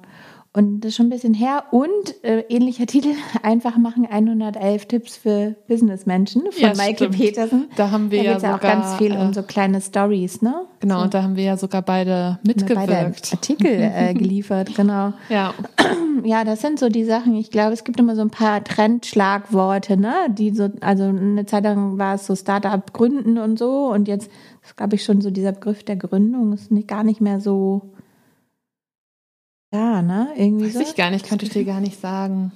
Und 0.55 0.81
das 0.81 0.89
ist 0.89 0.95
schon 0.95 1.07
ein 1.07 1.09
bisschen 1.09 1.33
her. 1.33 1.65
Und 1.71 2.23
äh, 2.23 2.45
ähnlicher 2.47 2.85
Titel, 2.87 3.09
einfach 3.43 3.77
machen 3.77 4.07
111 4.09 4.85
Tipps 4.85 5.17
für 5.17 5.55
Businessmenschen 5.67 6.43
von 6.43 6.61
ja, 6.61 6.73
Michael 6.75 7.09
Petersen. 7.09 7.67
Da 7.75 7.91
haben 7.91 8.09
wir 8.09 8.23
da 8.23 8.29
ja 8.31 8.39
sogar, 8.39 8.55
auch 8.55 8.61
ganz 8.61 8.95
viel 8.95 9.13
äh, 9.13 9.17
um 9.17 9.33
so 9.33 9.43
kleine 9.43 9.81
Stories, 9.81 10.41
ne? 10.41 10.65
Genau, 10.79 10.99
so. 10.99 11.03
und 11.03 11.13
da 11.13 11.23
haben 11.23 11.35
wir 11.35 11.43
ja 11.43 11.57
sogar 11.57 11.81
beide 11.81 12.39
mitgewirkt. 12.45 12.87
Beide 12.87 13.13
Artikel 13.31 13.67
äh, 13.67 14.13
geliefert, 14.17 14.73
genau. 14.75 15.13
Ja. 15.29 15.53
Ja, 16.23 16.43
das 16.43 16.61
sind 16.61 16.79
so 16.79 16.87
die 16.87 17.03
Sachen. 17.03 17.35
Ich 17.35 17.51
glaube, 17.51 17.73
es 17.73 17.83
gibt 17.83 17.99
immer 17.99 18.15
so 18.15 18.21
ein 18.21 18.31
paar 18.31 18.63
Trendschlagworte, 18.63 19.97
ne? 19.97 20.13
Die 20.29 20.55
so, 20.55 20.69
also 20.79 21.03
eine 21.03 21.45
Zeit 21.45 21.65
lang 21.65 21.99
war 21.99 22.15
es 22.15 22.25
so 22.25 22.35
Startup 22.35 22.93
gründen 22.93 23.37
und 23.37 23.59
so. 23.59 23.91
Und 23.91 24.07
jetzt 24.07 24.31
ist, 24.63 24.77
glaube 24.77 24.95
ich, 24.95 25.03
schon 25.03 25.21
so 25.21 25.29
dieser 25.29 25.51
Begriff 25.51 25.83
der 25.83 25.97
Gründung 25.97 26.53
ist 26.53 26.71
nicht, 26.71 26.87
gar 26.87 27.03
nicht 27.03 27.21
mehr 27.21 27.41
so 27.41 27.91
ja, 29.75 30.01
ne? 30.01 30.29
Irgendwie 30.35 30.67
Weiß 30.67 30.73
so. 30.73 30.79
ich 30.81 30.95
gar 30.95 31.11
nicht, 31.11 31.27
könnte 31.27 31.45
ich 31.45 31.51
dir 31.51 31.65
gar 31.65 31.81
nicht 31.81 31.99
sagen. 31.99 32.51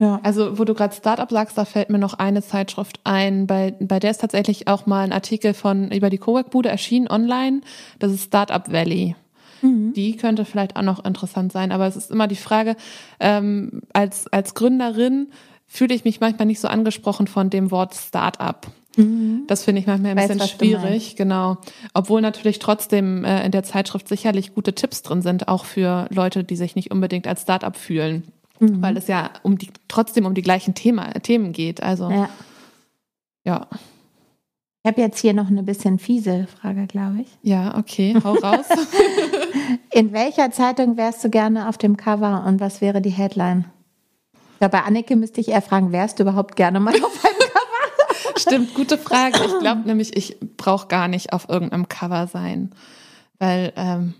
Ja. 0.00 0.20
Also, 0.22 0.58
wo 0.58 0.64
du 0.64 0.74
gerade 0.74 0.94
Startup 0.94 1.28
sagst, 1.28 1.58
da 1.58 1.64
fällt 1.64 1.90
mir 1.90 1.98
noch 1.98 2.14
eine 2.14 2.42
Zeitschrift 2.42 3.00
ein, 3.04 3.46
bei, 3.46 3.74
bei 3.80 3.98
der 3.98 4.12
ist 4.12 4.20
tatsächlich 4.20 4.68
auch 4.68 4.86
mal 4.86 5.02
ein 5.02 5.12
Artikel 5.12 5.54
von 5.54 5.90
über 5.90 6.08
die 6.08 6.18
Cowork-Bude 6.18 6.68
erschienen 6.68 7.08
online. 7.08 7.62
Das 7.98 8.12
ist 8.12 8.24
Startup 8.24 8.70
Valley. 8.70 9.16
Mhm. 9.60 9.92
Die 9.94 10.16
könnte 10.16 10.44
vielleicht 10.44 10.76
auch 10.76 10.82
noch 10.82 11.04
interessant 11.04 11.50
sein, 11.52 11.72
aber 11.72 11.86
es 11.86 11.96
ist 11.96 12.12
immer 12.12 12.28
die 12.28 12.36
Frage, 12.36 12.76
ähm, 13.18 13.82
als, 13.92 14.28
als 14.28 14.54
Gründerin 14.54 15.28
fühle 15.66 15.94
ich 15.94 16.04
mich 16.04 16.20
manchmal 16.20 16.46
nicht 16.46 16.60
so 16.60 16.68
angesprochen 16.68 17.26
von 17.26 17.50
dem 17.50 17.72
Wort 17.72 17.94
Startup. 17.94 18.66
Mhm. 18.98 19.44
Das 19.46 19.64
finde 19.64 19.80
ich 19.80 19.86
manchmal 19.86 20.10
ein 20.10 20.16
Weiß, 20.18 20.28
bisschen 20.28 20.48
schwierig, 20.48 21.16
genau. 21.16 21.58
Obwohl 21.94 22.20
natürlich 22.20 22.58
trotzdem 22.58 23.24
äh, 23.24 23.44
in 23.46 23.52
der 23.52 23.62
Zeitschrift 23.62 24.08
sicherlich 24.08 24.54
gute 24.54 24.74
Tipps 24.74 25.02
drin 25.02 25.22
sind, 25.22 25.48
auch 25.48 25.64
für 25.64 26.06
Leute, 26.10 26.42
die 26.44 26.56
sich 26.56 26.74
nicht 26.74 26.90
unbedingt 26.90 27.26
als 27.26 27.42
Startup 27.42 27.76
fühlen. 27.76 28.24
Mhm. 28.58 28.82
Weil 28.82 28.96
es 28.96 29.06
ja 29.06 29.30
um 29.44 29.56
die, 29.56 29.70
trotzdem 29.86 30.26
um 30.26 30.34
die 30.34 30.42
gleichen 30.42 30.74
Thema, 30.74 31.12
Themen 31.14 31.52
geht. 31.52 31.82
Also 31.82 32.10
ja. 32.10 32.28
ja. 33.44 33.66
Ich 34.82 34.90
habe 34.90 35.00
jetzt 35.00 35.20
hier 35.20 35.32
noch 35.32 35.48
eine 35.48 35.62
bisschen 35.62 35.98
fiese 35.98 36.48
Frage, 36.60 36.86
glaube 36.86 37.18
ich. 37.22 37.28
Ja, 37.42 37.78
okay, 37.78 38.16
hau 38.22 38.34
raus. 38.34 38.66
In 39.92 40.12
welcher 40.12 40.50
Zeitung 40.50 40.96
wärst 40.96 41.22
du 41.22 41.30
gerne 41.30 41.68
auf 41.68 41.78
dem 41.78 41.96
Cover 41.96 42.44
und 42.46 42.60
was 42.60 42.80
wäre 42.80 43.00
die 43.00 43.10
Headline? 43.10 43.66
Ja, 44.60 44.66
bei 44.66 44.82
Anneke 44.82 45.14
müsste 45.14 45.40
ich 45.40 45.48
eher 45.48 45.62
fragen, 45.62 45.92
wärst 45.92 46.18
du 46.18 46.24
überhaupt 46.24 46.56
gerne 46.56 46.80
mal 46.80 46.94
auf 46.94 47.24
einem 47.24 47.38
Cover? 47.38 47.47
Stimmt, 48.38 48.74
gute 48.74 48.98
Frage. 48.98 49.38
Ich 49.44 49.58
glaube 49.58 49.82
nämlich, 49.86 50.16
ich 50.16 50.38
brauche 50.56 50.88
gar 50.88 51.08
nicht 51.08 51.32
auf 51.32 51.48
irgendeinem 51.48 51.88
Cover 51.88 52.26
sein. 52.26 52.70
Weil, 53.38 53.72
ähm, 53.76 54.14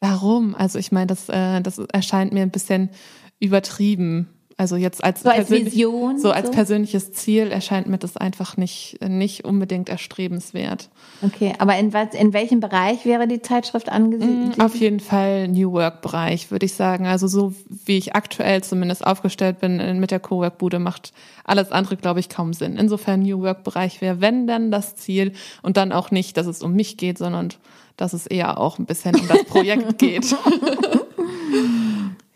warum? 0.00 0.54
Also 0.54 0.78
ich 0.78 0.92
meine, 0.92 1.06
das, 1.06 1.28
äh, 1.28 1.60
das 1.60 1.78
erscheint 1.78 2.32
mir 2.32 2.42
ein 2.42 2.50
bisschen 2.50 2.90
übertrieben. 3.38 4.28
Also 4.58 4.76
jetzt 4.76 5.04
als, 5.04 5.22
so 5.22 5.28
als 5.28 5.50
Vision, 5.50 6.18
so 6.18 6.30
als 6.30 6.46
so? 6.46 6.52
persönliches 6.54 7.12
Ziel 7.12 7.48
erscheint 7.48 7.88
mir 7.88 7.98
das 7.98 8.16
einfach 8.16 8.56
nicht 8.56 8.98
nicht 9.06 9.44
unbedingt 9.44 9.90
erstrebenswert. 9.90 10.88
Okay, 11.20 11.52
aber 11.58 11.76
in 11.76 11.92
was 11.92 12.14
in 12.14 12.32
welchem 12.32 12.60
Bereich 12.60 13.04
wäre 13.04 13.28
die 13.28 13.42
Zeitschrift 13.42 13.90
angesiedelt? 13.90 14.56
Mm, 14.56 14.60
auf 14.62 14.74
jeden 14.74 15.00
Fall 15.00 15.48
New 15.48 15.72
Work 15.72 16.00
Bereich, 16.00 16.50
würde 16.50 16.64
ich 16.64 16.72
sagen. 16.72 17.06
Also 17.06 17.28
so 17.28 17.52
wie 17.68 17.98
ich 17.98 18.16
aktuell 18.16 18.64
zumindest 18.64 19.06
aufgestellt 19.06 19.60
bin 19.60 20.00
mit 20.00 20.10
der 20.10 20.20
Cowork 20.20 20.56
Bude 20.56 20.78
macht 20.78 21.12
alles 21.44 21.70
andere 21.70 21.98
glaube 21.98 22.20
ich 22.20 22.30
kaum 22.30 22.54
Sinn. 22.54 22.78
Insofern 22.78 23.20
New 23.20 23.42
Work 23.42 23.62
Bereich 23.62 24.00
wäre 24.00 24.22
wenn 24.22 24.46
dann 24.46 24.70
das 24.70 24.96
Ziel 24.96 25.32
und 25.60 25.76
dann 25.76 25.92
auch 25.92 26.10
nicht, 26.10 26.38
dass 26.38 26.46
es 26.46 26.62
um 26.62 26.72
mich 26.72 26.96
geht, 26.96 27.18
sondern 27.18 27.50
dass 27.98 28.14
es 28.14 28.26
eher 28.26 28.58
auch 28.58 28.78
ein 28.78 28.86
bisschen 28.86 29.16
um 29.16 29.28
das 29.28 29.44
Projekt 29.44 29.98
geht. 29.98 30.34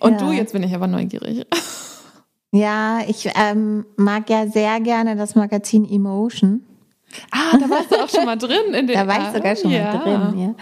Und 0.00 0.12
ja. 0.12 0.18
du, 0.18 0.32
jetzt 0.32 0.54
bin 0.54 0.62
ich 0.62 0.74
aber 0.74 0.86
neugierig. 0.86 1.46
Ja, 2.52 3.00
ich 3.06 3.30
ähm, 3.36 3.86
mag 3.96 4.28
ja 4.28 4.46
sehr 4.48 4.80
gerne 4.80 5.16
das 5.16 5.34
Magazin 5.34 5.88
Emotion. 5.88 6.62
Ah, 7.30 7.56
da 7.58 7.68
warst 7.68 7.90
du 7.90 7.96
auch 7.96 8.08
schon 8.08 8.24
mal 8.24 8.36
drin. 8.36 8.74
In 8.74 8.86
den 8.86 8.96
da 8.96 9.06
war 9.06 9.18
ich 9.20 9.36
sogar 9.36 9.56
schon 9.56 9.70
ja. 9.70 9.94
mal 9.94 9.98
drin, 9.98 10.38
ja. 10.38 10.54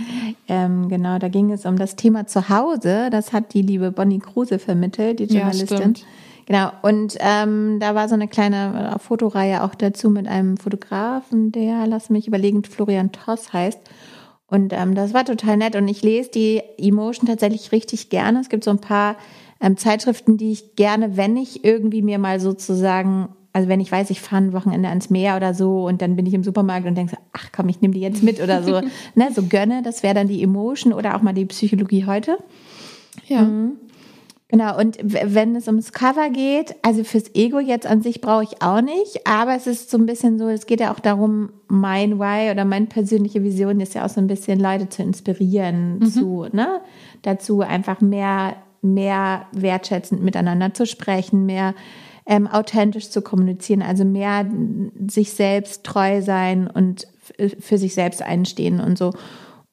Ähm, 0.49 0.89
genau, 0.89 1.19
da 1.19 1.29
ging 1.29 1.53
es 1.53 1.67
um 1.67 1.77
das 1.77 1.97
Thema 1.97 2.27
Zuhause. 2.27 3.09
Das 3.11 3.33
hat 3.33 3.55
die 3.55 3.63
liebe 3.63 3.91
Bonnie 3.91 4.19
Kruse 4.19 4.59
vermittelt, 4.59 5.19
die 5.19 5.25
Journalistin. 5.25 5.95
Ja, 5.95 6.05
genau, 6.47 6.73
und 6.83 7.17
ähm, 7.21 7.79
da 7.81 7.95
war 7.95 8.09
so 8.09 8.15
eine 8.15 8.29
kleine 8.29 8.95
äh, 8.95 8.99
Fotoreihe 8.99 9.63
auch 9.63 9.75
dazu 9.75 10.11
mit 10.11 10.27
einem 10.27 10.57
Fotografen, 10.57 11.53
der, 11.53 11.87
lass 11.87 12.11
mich 12.11 12.27
überlegen, 12.27 12.65
Florian 12.65 13.13
Toss 13.13 13.53
heißt. 13.53 13.81
Und 14.51 14.73
ähm, 14.73 14.95
das 14.95 15.13
war 15.13 15.27
total 15.27 15.59
nett. 15.59 15.77
Und 15.77 15.89
ich 15.89 16.03
lese 16.03 16.31
die 16.31 16.63
Emotion 16.79 17.27
tatsächlich 17.27 17.71
richtig 17.71 18.09
gerne. 18.09 18.41
Es 18.41 18.49
gibt 18.49 18.65
so 18.65 18.71
ein 18.71 18.81
paar 18.81 19.17
ähm, 19.61 19.77
Zeitschriften, 19.77 20.37
die 20.37 20.53
ich 20.53 20.77
gerne, 20.77 21.17
wenn 21.17 21.37
ich 21.37 21.65
irgendwie 21.65 22.03
mir 22.03 22.19
mal 22.19 22.41
sozusagen, 22.41 23.29
also 23.53 23.69
wenn 23.69 23.81
ich 23.81 23.91
weiß, 23.91 24.11
ich 24.11 24.21
fahre 24.21 24.43
ein 24.43 24.53
Wochenende 24.53 24.89
ans 24.89 25.11
Meer 25.11 25.37
oder 25.37 25.55
so 25.55 25.87
und 25.87 26.01
dann 26.03 26.17
bin 26.17 26.27
ich 26.27 26.35
im 26.35 26.45
Supermarkt 26.45 26.87
und 26.87 26.95
denke 26.95 27.13
so, 27.13 27.23
ach 27.33 27.51
komm, 27.55 27.69
ich 27.69 27.81
nehme 27.81 27.95
die 27.95 28.01
jetzt 28.01 28.23
mit 28.23 28.41
oder 28.41 28.63
so, 28.63 28.81
ne, 29.15 29.29
so 29.35 29.43
gönne, 29.43 29.83
das 29.83 30.03
wäre 30.03 30.15
dann 30.15 30.29
die 30.29 30.43
Emotion 30.43 30.93
oder 30.93 31.17
auch 31.17 31.23
mal 31.23 31.35
die 31.35 31.47
Psychologie 31.47 32.07
heute. 32.07 32.39
Ja. 33.27 33.43
Mhm. 33.43 33.73
Genau, 34.51 34.79
und 34.79 34.97
wenn 35.03 35.55
es 35.57 35.67
ums 35.67 35.93
Cover 35.93 36.31
geht, 36.31 36.75
also 36.81 37.05
fürs 37.05 37.35
Ego 37.35 37.59
jetzt 37.59 37.87
an 37.87 38.01
sich 38.01 38.23
brauche 38.23 38.45
ich 38.45 38.63
auch 38.63 38.81
nicht, 38.81 39.27
aber 39.27 39.55
es 39.55 39.67
ist 39.67 39.91
so 39.91 39.99
ein 39.99 40.07
bisschen 40.07 40.39
so, 40.39 40.49
es 40.49 40.65
geht 40.65 40.81
ja 40.81 40.91
auch 40.91 41.01
darum, 41.01 41.51
mein 41.69 42.19
Why 42.19 42.51
oder 42.51 42.65
meine 42.65 42.87
persönliche 42.87 43.43
Vision 43.43 43.79
ist 43.81 43.95
ja 43.95 44.07
auch 44.07 44.09
so 44.09 44.23
ein 44.23 44.27
bisschen 44.27 44.59
Leute 44.59 44.89
zu 44.89 45.03
inspirieren, 45.03 45.99
mhm. 45.99 46.07
zu, 46.07 46.47
ne, 46.51 46.81
dazu 47.21 47.61
einfach 47.61 48.01
mehr, 48.01 48.57
mehr 48.83 49.47
wertschätzend 49.53 50.23
miteinander 50.23 50.75
zu 50.75 50.87
sprechen, 50.87 51.47
mehr 51.47 51.75
ähm, 52.27 52.47
authentisch 52.47 53.11
zu 53.11 53.23
kommunizieren, 53.23 53.83
also 53.83 54.05
mehr 54.05 54.47
sich 55.09 55.33
selbst 55.33 55.85
treu 55.85 56.21
sein 56.23 56.69
und 56.69 57.07
für 57.59 57.79
sich 57.79 57.95
selbst 57.95 58.23
einstehen 58.23 58.81
und 58.81 58.99
so. 58.99 59.13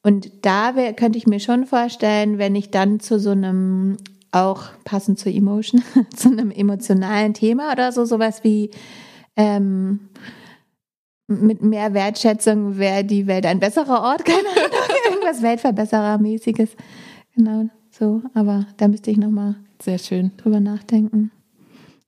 Und 0.02 0.30
da 0.42 0.72
könnte 0.92 1.18
ich 1.18 1.26
mir 1.26 1.40
schon 1.40 1.66
vorstellen, 1.66 2.38
wenn 2.38 2.54
ich 2.54 2.70
dann 2.70 3.00
zu 3.00 3.18
so 3.18 3.30
einem 3.30 3.96
auch 4.32 4.64
passend 4.84 5.18
zur 5.18 5.32
Emotion, 5.32 5.82
zu 6.14 6.28
einem 6.28 6.50
emotionalen 6.50 7.34
Thema 7.34 7.72
oder 7.72 7.92
so, 7.92 8.04
sowas 8.04 8.44
wie 8.44 8.70
ähm, 9.36 10.08
mit 11.28 11.62
mehr 11.62 11.92
Wertschätzung 11.92 12.78
wäre 12.78 13.04
die 13.04 13.26
Welt 13.26 13.46
ein 13.46 13.58
besserer 13.60 14.02
Ort, 14.02 14.24
keine 14.24 14.48
Ahnung, 14.48 14.88
irgendwas 15.10 15.42
Weltverbesserermäßiges. 15.42 16.70
Genau, 17.34 17.68
so, 17.98 18.22
aber 18.34 18.66
da 18.76 18.88
müsste 18.88 19.10
ich 19.10 19.16
nochmal 19.16 19.56
sehr 19.80 19.98
schön 19.98 20.32
drüber 20.36 20.60
nachdenken. 20.60 21.30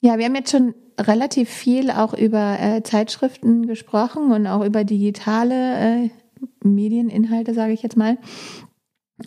Ja, 0.00 0.18
wir 0.18 0.26
haben 0.26 0.34
jetzt 0.34 0.50
schon 0.50 0.74
relativ 1.00 1.48
viel 1.48 1.90
auch 1.90 2.14
über 2.14 2.58
äh, 2.60 2.82
Zeitschriften 2.82 3.66
gesprochen 3.66 4.32
und 4.32 4.46
auch 4.46 4.64
über 4.64 4.84
digitale 4.84 6.04
äh, 6.04 6.10
Medieninhalte, 6.62 7.54
sage 7.54 7.72
ich 7.72 7.82
jetzt 7.82 7.96
mal. 7.96 8.18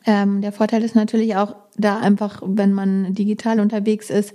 Ähm, 0.06 0.42
der 0.42 0.52
Vorteil 0.52 0.84
ist 0.84 0.96
natürlich 0.96 1.36
auch 1.36 1.56
da 1.78 2.00
einfach, 2.00 2.42
wenn 2.46 2.74
man 2.74 3.14
digital 3.14 3.60
unterwegs 3.60 4.10
ist, 4.10 4.34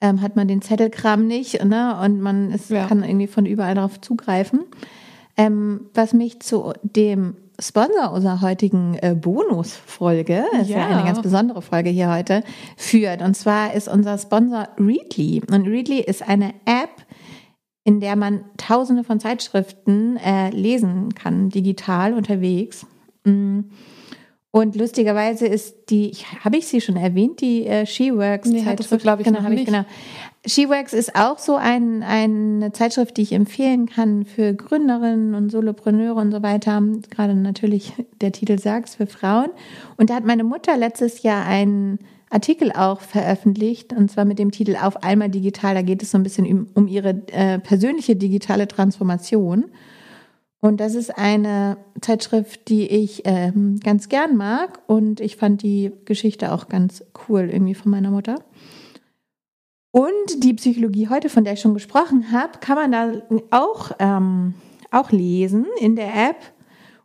ähm, 0.00 0.20
hat 0.20 0.36
man 0.36 0.48
den 0.48 0.62
Zettelkram 0.62 1.26
nicht 1.26 1.62
ne? 1.64 1.98
und 2.02 2.20
man 2.20 2.52
ist, 2.52 2.70
ja. 2.70 2.86
kann 2.86 3.02
irgendwie 3.02 3.26
von 3.26 3.46
überall 3.46 3.74
darauf 3.74 4.00
zugreifen. 4.00 4.60
Ähm, 5.36 5.86
was 5.94 6.12
mich 6.12 6.40
zu 6.40 6.72
dem 6.82 7.36
Sponsor 7.60 8.12
unserer 8.12 8.40
heutigen 8.40 8.96
äh, 9.02 9.14
Bonusfolge, 9.14 10.44
ist 10.60 10.70
ja. 10.70 10.78
ja 10.78 10.86
eine 10.86 11.04
ganz 11.04 11.20
besondere 11.20 11.60
Folge 11.60 11.90
hier 11.90 12.10
heute, 12.12 12.44
führt. 12.76 13.20
Und 13.20 13.34
zwar 13.34 13.74
ist 13.74 13.88
unser 13.88 14.16
Sponsor 14.16 14.68
Readly. 14.78 15.42
Und 15.50 15.66
Readly 15.66 16.00
ist 16.00 16.26
eine 16.26 16.54
App, 16.66 16.90
in 17.84 18.00
der 18.00 18.16
man 18.16 18.44
tausende 18.58 19.02
von 19.02 19.18
Zeitschriften 19.18 20.18
äh, 20.18 20.50
lesen 20.50 21.14
kann, 21.14 21.48
digital 21.48 22.14
unterwegs. 22.14 22.86
Mm. 23.24 23.62
Und 24.50 24.76
lustigerweise 24.76 25.46
ist 25.46 25.90
die, 25.90 26.12
habe 26.42 26.56
ich 26.56 26.66
sie 26.66 26.80
schon 26.80 26.96
erwähnt, 26.96 27.40
die 27.40 27.66
äh, 27.66 27.84
SheWorks 27.84 28.48
nee, 28.48 28.64
Zeitschrift. 28.64 29.02
glaube 29.02 29.22
ich, 29.22 29.28
genau, 29.28 29.42
noch 29.42 29.48
nicht. 29.48 29.60
Ich, 29.60 29.66
genau. 29.66 29.84
SheWorks 30.46 30.92
ist 30.92 31.16
auch 31.16 31.38
so 31.38 31.56
ein, 31.56 32.02
eine 32.02 32.72
Zeitschrift, 32.72 33.16
die 33.16 33.22
ich 33.22 33.32
empfehlen 33.32 33.86
kann 33.86 34.24
für 34.24 34.54
Gründerinnen 34.54 35.34
und 35.34 35.50
Solopreneure 35.50 36.14
und 36.14 36.32
so 36.32 36.42
weiter. 36.42 36.80
Gerade 37.10 37.34
natürlich, 37.34 37.92
der 38.20 38.32
Titel 38.32 38.58
sagt 38.58 38.90
für 38.90 39.06
Frauen. 39.06 39.50
Und 39.96 40.10
da 40.10 40.14
hat 40.14 40.24
meine 40.24 40.44
Mutter 40.44 40.76
letztes 40.76 41.22
Jahr 41.22 41.44
einen 41.44 41.98
Artikel 42.30 42.72
auch 42.72 43.00
veröffentlicht, 43.00 43.92
und 43.92 44.10
zwar 44.10 44.26
mit 44.26 44.38
dem 44.38 44.50
Titel 44.50 44.76
Auf 44.80 45.02
einmal 45.02 45.30
digital. 45.30 45.74
Da 45.74 45.82
geht 45.82 46.02
es 46.02 46.10
so 46.10 46.18
ein 46.18 46.22
bisschen 46.22 46.46
um, 46.46 46.68
um 46.74 46.86
ihre 46.86 47.22
äh, 47.32 47.58
persönliche 47.58 48.16
digitale 48.16 48.68
Transformation. 48.68 49.64
Und 50.60 50.80
das 50.80 50.94
ist 50.94 51.16
eine 51.16 51.78
Zeitschrift, 52.00 52.68
die 52.68 52.86
ich 52.86 53.22
ähm, 53.24 53.78
ganz 53.82 54.08
gern 54.08 54.36
mag. 54.36 54.80
Und 54.86 55.20
ich 55.20 55.36
fand 55.36 55.62
die 55.62 55.92
Geschichte 56.04 56.52
auch 56.52 56.68
ganz 56.68 57.04
cool 57.28 57.48
irgendwie 57.50 57.74
von 57.74 57.90
meiner 57.90 58.10
Mutter. 58.10 58.36
Und 59.90 60.44
die 60.44 60.54
Psychologie 60.54 61.08
heute, 61.08 61.28
von 61.28 61.44
der 61.44 61.54
ich 61.54 61.60
schon 61.60 61.74
gesprochen 61.74 62.30
habe, 62.30 62.58
kann 62.60 62.76
man 62.76 62.92
da 62.92 63.12
auch, 63.50 63.92
ähm, 63.98 64.54
auch 64.90 65.10
lesen 65.10 65.66
in 65.80 65.96
der 65.96 66.14
App. 66.14 66.36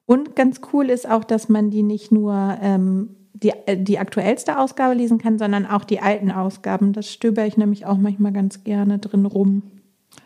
Und 0.05 0.35
ganz 0.35 0.59
cool 0.73 0.89
ist 0.89 1.09
auch, 1.09 1.23
dass 1.23 1.47
man 1.47 1.69
die 1.69 1.83
nicht 1.83 2.11
nur 2.11 2.57
ähm, 2.61 3.15
die, 3.33 3.51
äh, 3.65 3.77
die 3.77 3.99
aktuellste 3.99 4.59
Ausgabe 4.59 4.95
lesen 4.95 5.17
kann, 5.17 5.39
sondern 5.39 5.65
auch 5.65 5.85
die 5.85 6.01
alten 6.01 6.31
Ausgaben. 6.31 6.93
Das 6.93 7.11
stöber 7.11 7.45
ich 7.45 7.57
nämlich 7.57 7.85
auch 7.85 7.97
manchmal 7.97 8.33
ganz 8.33 8.63
gerne 8.63 8.99
drin 8.99 9.25
rum. 9.25 9.63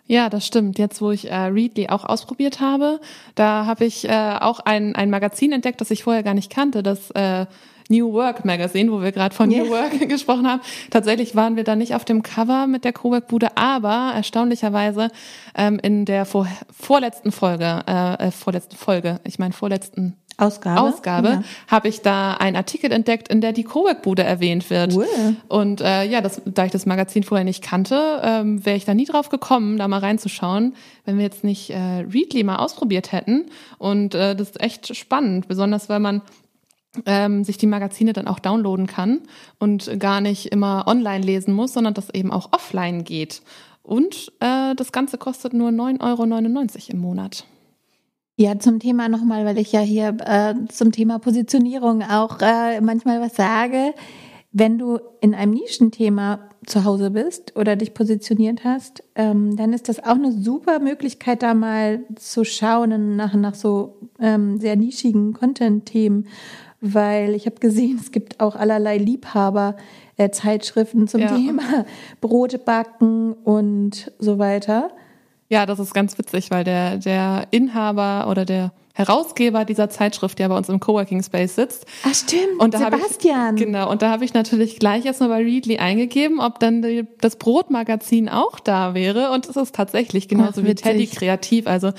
Ja, 0.06 0.30
das 0.30 0.46
stimmt. 0.46 0.80
Jetzt, 0.80 1.02
wo 1.02 1.12
ich 1.12 1.30
äh, 1.30 1.36
Readly 1.36 1.90
auch 1.90 2.06
ausprobiert 2.06 2.60
habe, 2.60 3.00
da 3.36 3.66
habe 3.66 3.86
ich 3.86 4.08
äh, 4.08 4.38
auch 4.40 4.60
ein, 4.62 4.96
ein 4.96 5.10
Magazin 5.10 5.52
entdeckt, 5.52 5.82
das 5.82 5.92
ich 5.92 6.04
vorher 6.04 6.24
gar 6.24 6.34
nicht 6.34 6.52
kannte, 6.52 6.82
das 6.82 7.12
äh, 7.12 7.46
New 7.90 8.14
Work 8.14 8.46
Magazine, 8.46 8.92
wo 8.92 9.02
wir 9.02 9.12
gerade 9.12 9.36
von 9.36 9.52
yeah. 9.52 9.64
New 9.64 9.70
Work 9.70 10.00
gesprochen 10.10 10.48
haben. 10.48 10.62
Tatsächlich 10.90 11.36
waren 11.36 11.56
wir 11.56 11.64
da 11.64 11.76
nicht 11.76 11.96
auf 11.96 12.06
dem 12.06 12.24
Cover 12.24 12.68
mit 12.68 12.84
der 12.84 12.94
Cowork-Bude, 12.94 13.58
aber 13.58 14.12
erstaunlicherweise 14.16 15.10
ähm, 15.56 15.80
in 15.82 16.06
der 16.06 16.26
vor, 16.26 16.48
vorletzten 16.72 17.32
Folge, 17.32 17.84
äh, 17.88 18.28
äh 18.28 18.32
vorletzten 18.32 18.76
Folge, 18.76 19.20
ich 19.24 19.40
meine 19.40 19.54
vorletzten 19.54 20.16
Ausgabe, 20.40 20.82
Ausgabe 20.82 21.28
ja. 21.30 21.44
habe 21.68 21.88
ich 21.88 22.02
da 22.02 22.36
einen 22.36 22.56
Artikel 22.56 22.92
entdeckt, 22.92 23.28
in 23.28 23.42
der 23.42 23.54
die 23.54 23.64
Cowork-Bude 23.64 24.22
erwähnt 24.22 24.70
wird. 24.70 24.94
Cool. 24.94 25.08
Und 25.48 25.82
äh, 25.82 26.04
ja, 26.04 26.22
das, 26.22 26.42
da 26.46 26.66
ich 26.66 26.72
das 26.72 26.86
Magazin 26.86 27.24
vorher 27.24 27.44
nicht 27.44 27.64
kannte, 27.64 28.22
ähm, 28.24 28.64
wäre 28.64 28.78
ich 28.78 28.86
da 28.86 28.94
nie 28.94 29.06
drauf 29.06 29.30
gekommen, 29.30 29.78
da 29.78 29.88
mal 29.88 30.00
reinzuschauen, 30.00 30.76
wenn 31.06 31.18
wir 31.18 31.24
jetzt 31.24 31.44
nicht 31.44 31.72
äh, 31.72 32.06
Readly 32.14 32.44
mal 32.44 32.58
ausprobiert 32.58 33.12
hätten. 33.14 33.48
Und 33.80 34.14
äh, 34.14 34.36
das 34.36 34.50
ist 34.50 34.62
echt 34.62 34.96
spannend, 34.96 35.48
besonders 35.48 35.90
weil 35.90 36.00
man 36.00 36.22
ähm, 37.06 37.44
sich 37.44 37.58
die 37.58 37.68
Magazine 37.68 38.14
dann 38.14 38.28
auch 38.28 38.40
downloaden 38.40 38.88
kann 38.88 39.22
und 39.60 40.00
gar 40.00 40.22
nicht 40.22 40.48
immer 40.48 40.86
online 40.88 41.26
lesen 41.26 41.54
muss, 41.54 41.74
sondern 41.74 41.94
das 41.94 42.10
eben 42.10 42.32
auch 42.32 42.54
offline 42.54 43.04
geht. 43.04 43.42
Und 43.84 44.32
äh, 44.40 44.76
das 44.76 44.92
Ganze 44.92 45.18
kostet 45.18 45.54
nur 45.54 45.70
9,99 45.70 46.02
Euro 46.02 46.92
im 46.92 47.00
Monat. 47.00 47.46
Ja, 48.40 48.60
zum 48.60 48.80
Thema 48.80 49.10
nochmal, 49.10 49.46
weil 49.46 49.58
ich 49.58 49.72
ja 49.72 49.80
hier 49.80 50.16
äh, 50.24 50.54
zum 50.70 50.92
Thema 50.92 51.18
Positionierung 51.18 52.04
auch 52.04 52.40
äh, 52.42 52.82
manchmal 52.82 53.20
was 53.20 53.36
sage. 53.36 53.94
Wenn 54.52 54.78
du 54.78 55.00
in 55.22 55.34
einem 55.34 55.54
Nischenthema 55.54 56.48
zu 56.66 56.84
Hause 56.84 57.12
bist 57.12 57.56
oder 57.56 57.76
dich 57.76 57.94
positioniert 57.94 58.64
hast, 58.64 59.04
ähm, 59.16 59.56
dann 59.56 59.74
ist 59.74 59.90
das 59.90 60.04
auch 60.04 60.16
eine 60.16 60.32
super 60.32 60.80
Möglichkeit, 60.80 61.42
da 61.42 61.54
mal 61.54 62.02
zu 62.16 62.44
schauen 62.44 63.16
nach, 63.16 63.34
nach 63.34 63.56
so 63.56 63.98
ähm, 64.20 64.60
sehr 64.60 64.76
nischigen 64.76 65.34
Content-Themen, 65.34 66.28
weil 66.82 67.34
ich 67.34 67.46
habe 67.46 67.58
gesehen, 67.58 68.00
es 68.02 68.12
gibt 68.12 68.40
auch 68.40 68.56
allerlei 68.56 68.98
Liebhaber-Zeitschriften 68.98 71.04
äh, 71.04 71.08
zum 71.08 71.22
ja. 71.22 71.36
Thema 71.36 71.86
Brot 72.22 72.66
backen 72.66 73.34
und 73.34 74.12
so 74.20 74.40
weiter. 74.40 74.92
Ja, 75.50 75.66
das 75.66 75.80
ist 75.80 75.94
ganz 75.94 76.18
witzig, 76.18 76.52
weil 76.52 76.64
der, 76.64 76.98
der 76.98 77.48
Inhaber 77.52 78.28
oder 78.30 78.46
der 78.46 78.72
Herausgeber 78.98 79.64
dieser 79.64 79.92
Zeitschrift, 79.92 80.40
der 80.40 80.50
bei 80.50 80.58
uns 80.58 80.70
im 80.70 80.80
Coworking 80.80 81.22
Space 81.22 81.54
sitzt. 81.54 81.86
Ach 82.04 82.16
stimmt, 82.16 82.60
und 82.60 82.74
da 82.74 82.80
Sebastian. 82.80 83.56
Ich, 83.56 83.64
genau, 83.64 83.92
und 83.92 84.02
da 84.02 84.10
habe 84.10 84.26
ich 84.26 84.34
natürlich 84.34 84.80
gleich 84.80 85.06
erstmal 85.06 85.30
bei 85.30 85.44
Readly 85.44 85.78
eingegeben, 85.78 86.40
ob 86.40 86.60
dann 86.60 86.82
die, 86.82 87.06
das 87.22 87.36
Brotmagazin 87.36 88.28
auch 88.28 88.60
da 88.60 88.96
wäre. 88.96 89.30
Und 89.34 89.48
es 89.48 89.56
ist 89.56 89.76
tatsächlich 89.76 90.28
genauso 90.28 90.62
Ach, 90.62 90.66
wie 90.66 90.74
Teddy 90.74 91.06
kreativ. 91.06 91.68
Also 91.68 91.92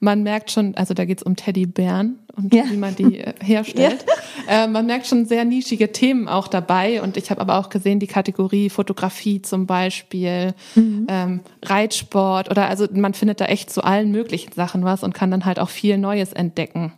man 0.00 0.22
merkt 0.22 0.50
schon, 0.50 0.74
also 0.74 0.94
da 0.94 1.04
geht's 1.04 1.22
um 1.22 1.36
Teddybären 1.36 2.18
und 2.38 2.54
ja. 2.54 2.64
wie 2.70 2.76
man 2.76 2.94
die 2.94 3.18
äh, 3.18 3.34
herstellt. 3.42 4.04
Ja. 4.46 4.64
Äh, 4.64 4.68
man 4.68 4.86
merkt 4.86 5.06
schon 5.06 5.26
sehr 5.26 5.44
nischige 5.44 5.92
Themen 5.92 6.28
auch 6.28 6.48
dabei. 6.48 7.02
Und 7.02 7.16
ich 7.16 7.30
habe 7.30 7.40
aber 7.40 7.58
auch 7.58 7.68
gesehen, 7.68 7.98
die 7.98 8.06
Kategorie 8.06 8.70
Fotografie 8.70 9.42
zum 9.42 9.66
Beispiel, 9.66 10.54
mhm. 10.74 11.06
ähm, 11.08 11.40
Reitsport 11.62 12.50
oder 12.50 12.68
also 12.68 12.86
man 12.92 13.12
findet 13.12 13.40
da 13.40 13.46
echt 13.46 13.70
zu 13.70 13.82
allen 13.82 14.10
möglichen 14.10 14.52
Sachen 14.52 14.84
was 14.84 15.02
und 15.02 15.12
kann 15.12 15.30
dann 15.30 15.44
halt 15.44 15.58
auch 15.58 15.68
viel 15.68 15.98
Neues 15.98 16.32
entdecken. 16.32 16.92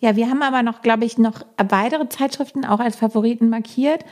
Ja, 0.00 0.16
wir 0.16 0.30
haben 0.30 0.42
aber 0.42 0.62
noch, 0.62 0.80
glaube 0.80 1.04
ich, 1.04 1.18
noch 1.18 1.44
weitere 1.58 2.08
Zeitschriften 2.08 2.64
auch 2.64 2.80
als 2.80 2.96
Favoriten 2.96 3.50
markiert 3.50 4.04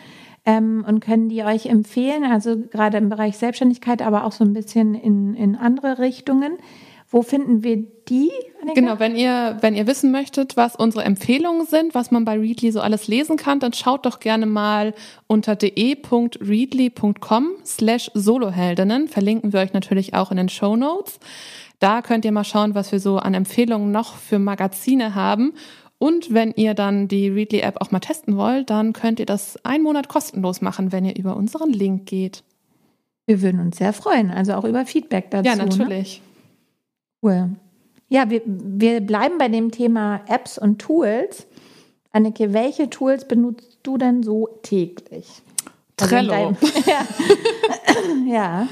ähm, 0.45 0.85
und 0.87 1.01
können 1.01 1.31
die 1.31 1.43
euch 1.43 1.67
empfehlen. 1.67 2.25
Also 2.25 2.59
gerade 2.59 2.99
im 2.99 3.09
Bereich 3.09 3.39
Selbstständigkeit, 3.39 4.03
aber 4.03 4.25
auch 4.25 4.33
so 4.33 4.45
ein 4.45 4.53
bisschen 4.53 4.95
in, 4.95 5.35
in 5.35 5.57
andere 5.57 5.99
Richtungen. 5.99 6.59
Wo 7.11 7.23
finden 7.23 7.63
wir 7.63 7.85
die? 8.09 8.31
Annika? 8.61 8.81
Genau, 8.81 8.99
wenn 8.99 9.17
ihr, 9.17 9.57
wenn 9.61 9.75
ihr 9.75 9.87
wissen 9.87 10.11
möchtet, 10.11 10.59
was 10.59 10.77
unsere 10.77 11.05
Empfehlungen 11.05 11.67
sind, 11.67 11.95
was 11.95 12.11
man 12.11 12.27
bei 12.27 12.39
Readly 12.39 12.71
so 12.71 12.83
alles 12.83 13.09
lesen 13.09 13.39
kann, 13.39 13.61
dann 13.61 13.73
schaut 13.73 14.05
doch 14.05 14.21
gerne 14.21 14.45
mal 14.45 14.93
unter 15.27 15.57
de.readly.com 15.57 17.49
slash 17.65 18.11
Soloheldinnen. 18.13 19.09
Verlinken 19.09 19.55
wir 19.55 19.61
euch 19.61 19.73
natürlich 19.73 20.13
auch 20.15 20.31
in 20.31 20.37
den 20.37 20.51
Show 20.51 20.77
Notes. 20.77 21.19
Da 21.79 22.03
könnt 22.03 22.27
ihr 22.27 22.33
mal 22.33 22.45
schauen, 22.45 22.75
was 22.75 22.93
wir 22.93 23.01
so 23.01 23.17
an 23.17 23.33
Empfehlungen 23.35 23.91
noch 23.91 24.17
für 24.17 24.39
Magazine 24.39 25.15
haben. 25.15 25.55
Und 25.99 26.35
wenn 26.35 26.53
ihr 26.53 26.75
dann 26.75 27.09
die 27.09 27.29
Readly-App 27.29 27.81
auch 27.81 27.91
mal 27.91 28.01
testen 28.01 28.37
wollt, 28.37 28.69
dann 28.71 28.93
könnt 28.93 29.19
ihr 29.19 29.27
das 29.27 29.65
einen 29.65 29.83
Monat 29.83 30.09
kostenlos 30.09 30.61
machen, 30.61 30.93
wenn 30.93 31.05
ihr 31.05 31.17
über 31.17 31.37
unseren 31.37 31.71
Link 31.71 32.07
geht. 32.07 32.45
Wir 33.27 33.43
würden 33.43 33.61
uns 33.61 33.79
sehr 33.79 33.93
freuen, 33.93 34.31
also 34.31 34.55
auch 34.55 34.65
über 34.65 34.87
Feedback 34.87 35.31
dazu. 35.31 35.49
Ja, 35.49 35.57
ne? 35.57 35.65
natürlich. 35.65 36.21
Ne? 36.21 36.28
Cool. 37.23 37.51
Ja, 38.09 38.31
wir, 38.31 38.43
wir 38.47 39.01
bleiben 39.01 39.39
bei 39.39 39.49
dem 39.49 39.71
Thema 39.71 40.21
Apps 40.29 40.59
und 40.59 40.79
Tools. 40.79 41.47
Anneke, 42.13 42.53
welche 42.53 42.89
Tools 42.89 43.29
benutzt 43.29 43.79
du 43.83 43.99
denn 43.99 44.23
so 44.23 44.49
täglich? 44.63 45.43
Also 46.01 46.15
Trello. 46.17 46.33
Also 46.33 46.67
ja. 46.87 47.07
ja. 48.27 48.69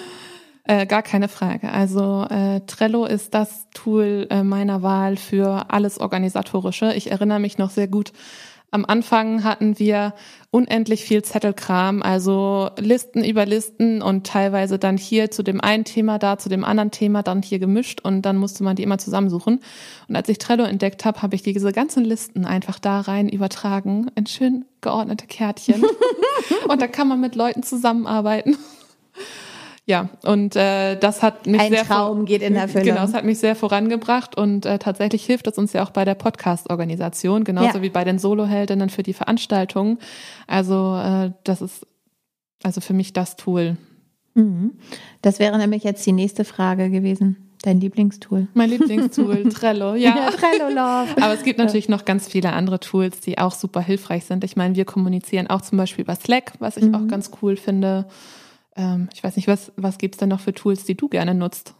Äh, 0.64 0.86
gar 0.86 1.02
keine 1.02 1.28
Frage. 1.28 1.70
Also 1.70 2.26
äh, 2.28 2.60
Trello 2.66 3.04
ist 3.04 3.34
das 3.34 3.68
Tool 3.72 4.26
äh, 4.30 4.42
meiner 4.42 4.82
Wahl 4.82 5.16
für 5.16 5.70
alles 5.70 6.00
Organisatorische. 6.00 6.92
Ich 6.94 7.10
erinnere 7.10 7.38
mich 7.38 7.58
noch 7.58 7.70
sehr 7.70 7.86
gut 7.86 8.12
am 8.76 8.84
Anfang 8.84 9.42
hatten 9.42 9.78
wir 9.78 10.12
unendlich 10.50 11.02
viel 11.02 11.22
Zettelkram, 11.22 12.02
also 12.02 12.68
Listen 12.78 13.24
über 13.24 13.46
Listen 13.46 14.02
und 14.02 14.26
teilweise 14.26 14.78
dann 14.78 14.98
hier 14.98 15.30
zu 15.30 15.42
dem 15.42 15.62
einen 15.62 15.84
Thema, 15.84 16.18
da 16.18 16.36
zu 16.36 16.50
dem 16.50 16.62
anderen 16.62 16.90
Thema, 16.90 17.22
dann 17.22 17.40
hier 17.40 17.58
gemischt 17.58 18.02
und 18.02 18.20
dann 18.20 18.36
musste 18.36 18.64
man 18.64 18.76
die 18.76 18.82
immer 18.82 18.98
zusammensuchen. 18.98 19.60
Und 20.08 20.16
als 20.16 20.28
ich 20.28 20.36
Trello 20.36 20.64
entdeckt 20.64 21.06
habe, 21.06 21.22
habe 21.22 21.34
ich 21.34 21.42
diese 21.42 21.72
ganzen 21.72 22.04
Listen 22.04 22.44
einfach 22.44 22.78
da 22.78 23.00
rein 23.00 23.30
übertragen 23.30 24.10
in 24.14 24.26
schön 24.26 24.66
geordnete 24.82 25.26
Kärtchen. 25.26 25.82
und 26.68 26.82
da 26.82 26.86
kann 26.86 27.08
man 27.08 27.18
mit 27.18 27.34
Leuten 27.34 27.62
zusammenarbeiten. 27.62 28.58
Ja, 29.88 30.08
und 30.24 30.56
äh, 30.56 30.96
das 30.98 31.22
hat 31.22 31.46
mich 31.46 31.60
Ein 31.60 31.70
sehr 31.70 31.84
Traum 31.84 32.24
geht 32.24 32.42
in 32.42 32.56
Erfüllung. 32.56 32.88
Genau, 32.88 33.04
es 33.04 33.14
hat 33.14 33.24
mich 33.24 33.38
sehr 33.38 33.54
vorangebracht 33.54 34.36
und 34.36 34.66
äh, 34.66 34.80
tatsächlich 34.80 35.24
hilft 35.24 35.46
es 35.46 35.58
uns 35.58 35.72
ja 35.72 35.84
auch 35.84 35.90
bei 35.90 36.04
der 36.04 36.16
Podcast-Organisation, 36.16 37.44
genauso 37.44 37.78
ja. 37.78 37.82
wie 37.82 37.90
bei 37.90 38.02
den 38.02 38.18
Soloheldinnen 38.18 38.90
für 38.90 39.04
die 39.04 39.12
Veranstaltungen. 39.12 39.98
Also 40.48 40.96
äh, 40.96 41.30
das 41.44 41.62
ist 41.62 41.86
also 42.64 42.80
für 42.80 42.94
mich 42.94 43.12
das 43.12 43.36
Tool. 43.36 43.76
Mhm. 44.34 44.72
Das 45.22 45.38
wäre 45.38 45.56
nämlich 45.56 45.84
jetzt 45.84 46.04
die 46.04 46.12
nächste 46.12 46.44
Frage 46.44 46.90
gewesen. 46.90 47.36
Dein 47.62 47.80
Lieblingstool? 47.80 48.48
Mein 48.54 48.70
Lieblingstool, 48.70 49.48
Trello, 49.50 49.94
ja. 49.94 50.16
ja. 50.16 50.30
Trello 50.30 50.68
Love. 50.68 51.22
Aber 51.22 51.32
es 51.32 51.44
gibt 51.44 51.58
natürlich 51.58 51.88
noch 51.88 52.04
ganz 52.04 52.26
viele 52.26 52.52
andere 52.52 52.80
Tools, 52.80 53.20
die 53.20 53.38
auch 53.38 53.54
super 53.54 53.80
hilfreich 53.80 54.24
sind. 54.24 54.42
Ich 54.42 54.56
meine, 54.56 54.74
wir 54.74 54.84
kommunizieren 54.84 55.46
auch 55.46 55.62
zum 55.62 55.78
Beispiel 55.78 56.02
über 56.02 56.16
Slack, 56.16 56.54
was 56.58 56.76
ich 56.76 56.84
mhm. 56.84 56.94
auch 56.96 57.06
ganz 57.08 57.30
cool 57.40 57.56
finde. 57.56 58.06
Ähm, 58.76 59.08
ich 59.12 59.24
weiß 59.24 59.36
nicht, 59.36 59.48
was, 59.48 59.72
was 59.76 59.98
gibt 59.98 60.14
es 60.14 60.18
denn 60.18 60.28
noch 60.28 60.40
für 60.40 60.52
Tools, 60.52 60.84
die 60.84 60.94
du 60.94 61.08
gerne 61.08 61.34
nutzt? 61.34 61.74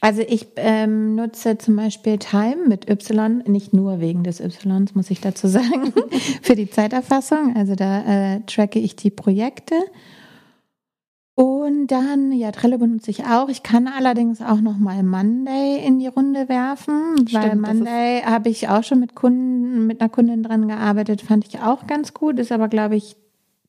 Also 0.00 0.20
ich 0.20 0.48
ähm, 0.56 1.14
nutze 1.14 1.56
zum 1.56 1.76
Beispiel 1.76 2.18
Time 2.18 2.68
mit 2.68 2.90
Y, 2.90 3.42
nicht 3.46 3.72
nur 3.72 4.00
wegen 4.00 4.22
des 4.22 4.38
Y, 4.38 4.90
muss 4.92 5.10
ich 5.10 5.22
dazu 5.22 5.48
sagen, 5.48 5.94
für 6.42 6.54
die 6.54 6.68
Zeiterfassung. 6.68 7.56
Also 7.56 7.74
da 7.74 8.34
äh, 8.34 8.40
tracke 8.46 8.78
ich 8.78 8.96
die 8.96 9.10
Projekte. 9.10 9.74
Und 11.36 11.88
dann, 11.88 12.30
ja, 12.32 12.52
Trello 12.52 12.78
benutze 12.78 13.10
ich 13.10 13.24
auch. 13.24 13.48
Ich 13.48 13.64
kann 13.64 13.88
allerdings 13.88 14.40
auch 14.40 14.60
noch 14.60 14.76
mal 14.76 15.02
Monday 15.02 15.84
in 15.84 15.98
die 15.98 16.06
Runde 16.06 16.48
werfen, 16.48 17.26
Stimmt, 17.26 17.42
weil 17.42 17.56
Monday 17.56 18.22
habe 18.24 18.50
ich 18.50 18.68
auch 18.68 18.84
schon 18.84 19.00
mit 19.00 19.16
Kunden, 19.16 19.86
mit 19.86 20.00
einer 20.00 20.10
Kundin 20.10 20.44
dran 20.44 20.68
gearbeitet, 20.68 21.22
fand 21.22 21.44
ich 21.48 21.58
auch 21.60 21.88
ganz 21.88 22.14
gut, 22.14 22.38
ist 22.38 22.52
aber, 22.52 22.68
glaube 22.68 22.94
ich, 22.94 23.16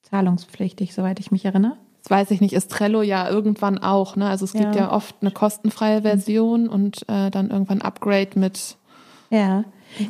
zahlungspflichtig, 0.03 0.93
soweit 0.93 1.19
ich 1.19 1.31
mich 1.31 1.45
erinnere 1.45 1.77
weiß 2.09 2.31
ich 2.31 2.41
nicht, 2.41 2.53
ist 2.53 2.71
Trello 2.71 3.01
ja 3.01 3.29
irgendwann 3.29 3.77
auch. 3.77 4.15
Ne? 4.15 4.27
Also 4.27 4.45
es 4.45 4.53
gibt 4.53 4.75
ja, 4.75 4.83
ja 4.83 4.91
oft 4.91 5.15
eine 5.21 5.31
kostenfreie 5.31 6.01
Version 6.01 6.67
und 6.67 7.03
äh, 7.09 7.31
dann 7.31 7.49
irgendwann 7.49 7.81
Upgrade 7.81 8.31
mit. 8.35 8.77
Ja. 9.29 9.63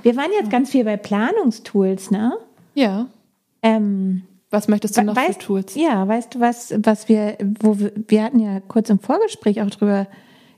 Wir 0.04 0.16
waren 0.16 0.32
jetzt 0.38 0.50
ganz 0.50 0.70
viel 0.72 0.84
bei 0.84 0.98
Planungstools, 0.98 2.12
ne? 2.12 2.34
Ja. 2.74 3.08
Ähm, 3.62 4.24
was 4.50 4.68
möchtest 4.68 4.98
du 4.98 5.04
noch 5.04 5.16
weißt, 5.16 5.42
für 5.42 5.48
Tools? 5.48 5.76
Ja, 5.76 6.08
weißt 6.08 6.36
du 6.36 6.40
was, 6.40 6.74
was 6.78 7.10
wir, 7.10 7.38
wo 7.60 7.80
wir, 7.80 7.92
wir 8.08 8.24
hatten 8.24 8.40
ja 8.40 8.60
kurz 8.62 8.90
im 8.90 9.00
Vorgespräch 9.00 9.62
auch 9.62 9.70
drüber 9.70 10.08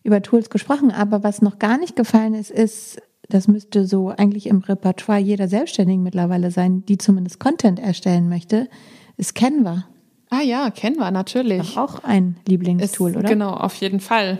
über 0.03 0.21
Tools 0.21 0.49
gesprochen, 0.49 0.91
aber 0.91 1.23
was 1.23 1.41
noch 1.41 1.59
gar 1.59 1.77
nicht 1.77 1.95
gefallen 1.95 2.33
ist, 2.33 2.51
ist, 2.51 3.01
das 3.29 3.47
müsste 3.47 3.85
so 3.85 4.09
eigentlich 4.09 4.47
im 4.47 4.59
Repertoire 4.59 5.19
jeder 5.19 5.47
Selbstständigen 5.47 6.03
mittlerweile 6.03 6.51
sein, 6.51 6.85
die 6.85 6.97
zumindest 6.97 7.39
Content 7.39 7.79
erstellen 7.79 8.29
möchte, 8.29 8.69
ist 9.17 9.35
Canva. 9.35 9.85
Ah 10.29 10.41
ja, 10.41 10.69
kennen 10.71 10.97
wir 10.97 11.11
natürlich. 11.11 11.77
Auch 11.77 12.03
ein 12.03 12.37
Lieblingstool, 12.47 13.11
ist, 13.11 13.17
oder? 13.17 13.29
Genau, 13.29 13.51
auf 13.51 13.75
jeden 13.75 13.99
Fall. 13.99 14.39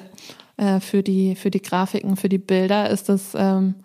Äh, 0.57 0.79
für, 0.79 1.03
die, 1.03 1.35
für 1.35 1.51
die 1.51 1.61
Grafiken, 1.61 2.17
für 2.17 2.29
die 2.29 2.39
Bilder 2.39 2.89
ist 2.89 3.09
das 3.09 3.33
ähm, 3.35 3.75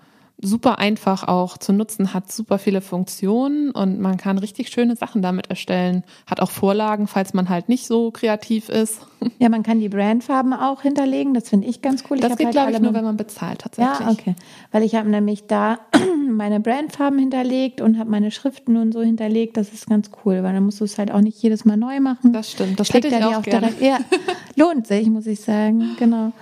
super 0.43 0.79
einfach 0.79 1.27
auch 1.29 1.57
zu 1.57 1.73
nutzen, 1.73 2.13
hat 2.13 2.31
super 2.31 2.59
viele 2.59 2.81
Funktionen 2.81 3.71
und 3.71 4.01
man 4.01 4.17
kann 4.17 4.39
richtig 4.39 4.69
schöne 4.69 4.97
Sachen 4.97 5.23
damit 5.23 5.49
erstellen. 5.49 6.03
Hat 6.27 6.41
auch 6.41 6.51
Vorlagen, 6.51 7.07
falls 7.07 7.33
man 7.33 7.49
halt 7.49 7.69
nicht 7.69 7.87
so 7.87 8.11
kreativ 8.11 8.69
ist. 8.69 9.01
Ja, 9.39 9.49
man 9.49 9.63
kann 9.63 9.79
die 9.79 9.89
Brandfarben 9.89 10.53
auch 10.53 10.83
hinterlegen, 10.83 11.33
das 11.33 11.49
finde 11.49 11.69
ich 11.69 11.81
ganz 11.81 12.03
cool. 12.11 12.19
Das 12.19 12.33
ich 12.33 12.39
geht, 12.39 12.47
halt 12.47 12.55
glaube 12.55 12.73
ich, 12.73 12.81
nur, 12.81 12.93
wenn 12.93 13.05
man 13.05 13.17
bezahlt 13.17 13.61
tatsächlich. 13.61 14.01
Ja, 14.01 14.11
okay. 14.11 14.35
Weil 14.73 14.83
ich 14.83 14.97
habe 14.97 15.09
nämlich 15.09 15.47
da 15.47 15.79
meine 16.29 16.59
Brandfarben 16.59 17.21
hinterlegt 17.21 17.81
und 17.81 18.01
habe 18.01 18.11
meine 18.11 18.33
Schriften 18.33 18.77
und 18.77 18.93
so 18.93 19.01
hinterlegt. 19.01 19.57
Das 19.57 19.73
ist 19.73 19.87
ganz 19.87 20.11
cool, 20.25 20.43
weil 20.43 20.53
dann 20.55 20.65
musst 20.65 20.81
du 20.81 20.85
es 20.85 20.99
halt 20.99 21.13
auch 21.13 21.21
nicht 21.21 21.41
jedes 21.41 21.65
Mal 21.65 21.77
neu 21.77 22.01
machen. 22.01 22.33
Das 22.33 22.51
stimmt, 22.51 22.81
das 22.81 22.93
hätte 22.93 23.09
ich 23.09 23.25
auch 23.25 23.43
gerne. 23.43 23.69
Direkt, 23.69 23.81
ja, 23.81 23.99
lohnt 24.57 24.89
sich, 24.89 25.09
muss 25.09 25.27
ich 25.27 25.41
sagen, 25.41 25.91
genau. 26.01 26.33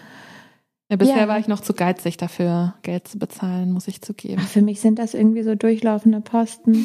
Ja, 0.90 0.96
bisher 0.96 1.18
ja. 1.18 1.28
war 1.28 1.38
ich 1.38 1.46
noch 1.46 1.60
zu 1.60 1.72
geizig 1.72 2.16
dafür, 2.16 2.74
Geld 2.82 3.06
zu 3.06 3.16
bezahlen, 3.18 3.72
muss 3.72 3.86
ich 3.86 4.02
zugeben. 4.02 4.42
Ach, 4.44 4.48
für 4.48 4.60
mich 4.60 4.80
sind 4.80 4.98
das 4.98 5.14
irgendwie 5.14 5.44
so 5.44 5.54
durchlaufende 5.54 6.20
Posten. 6.20 6.84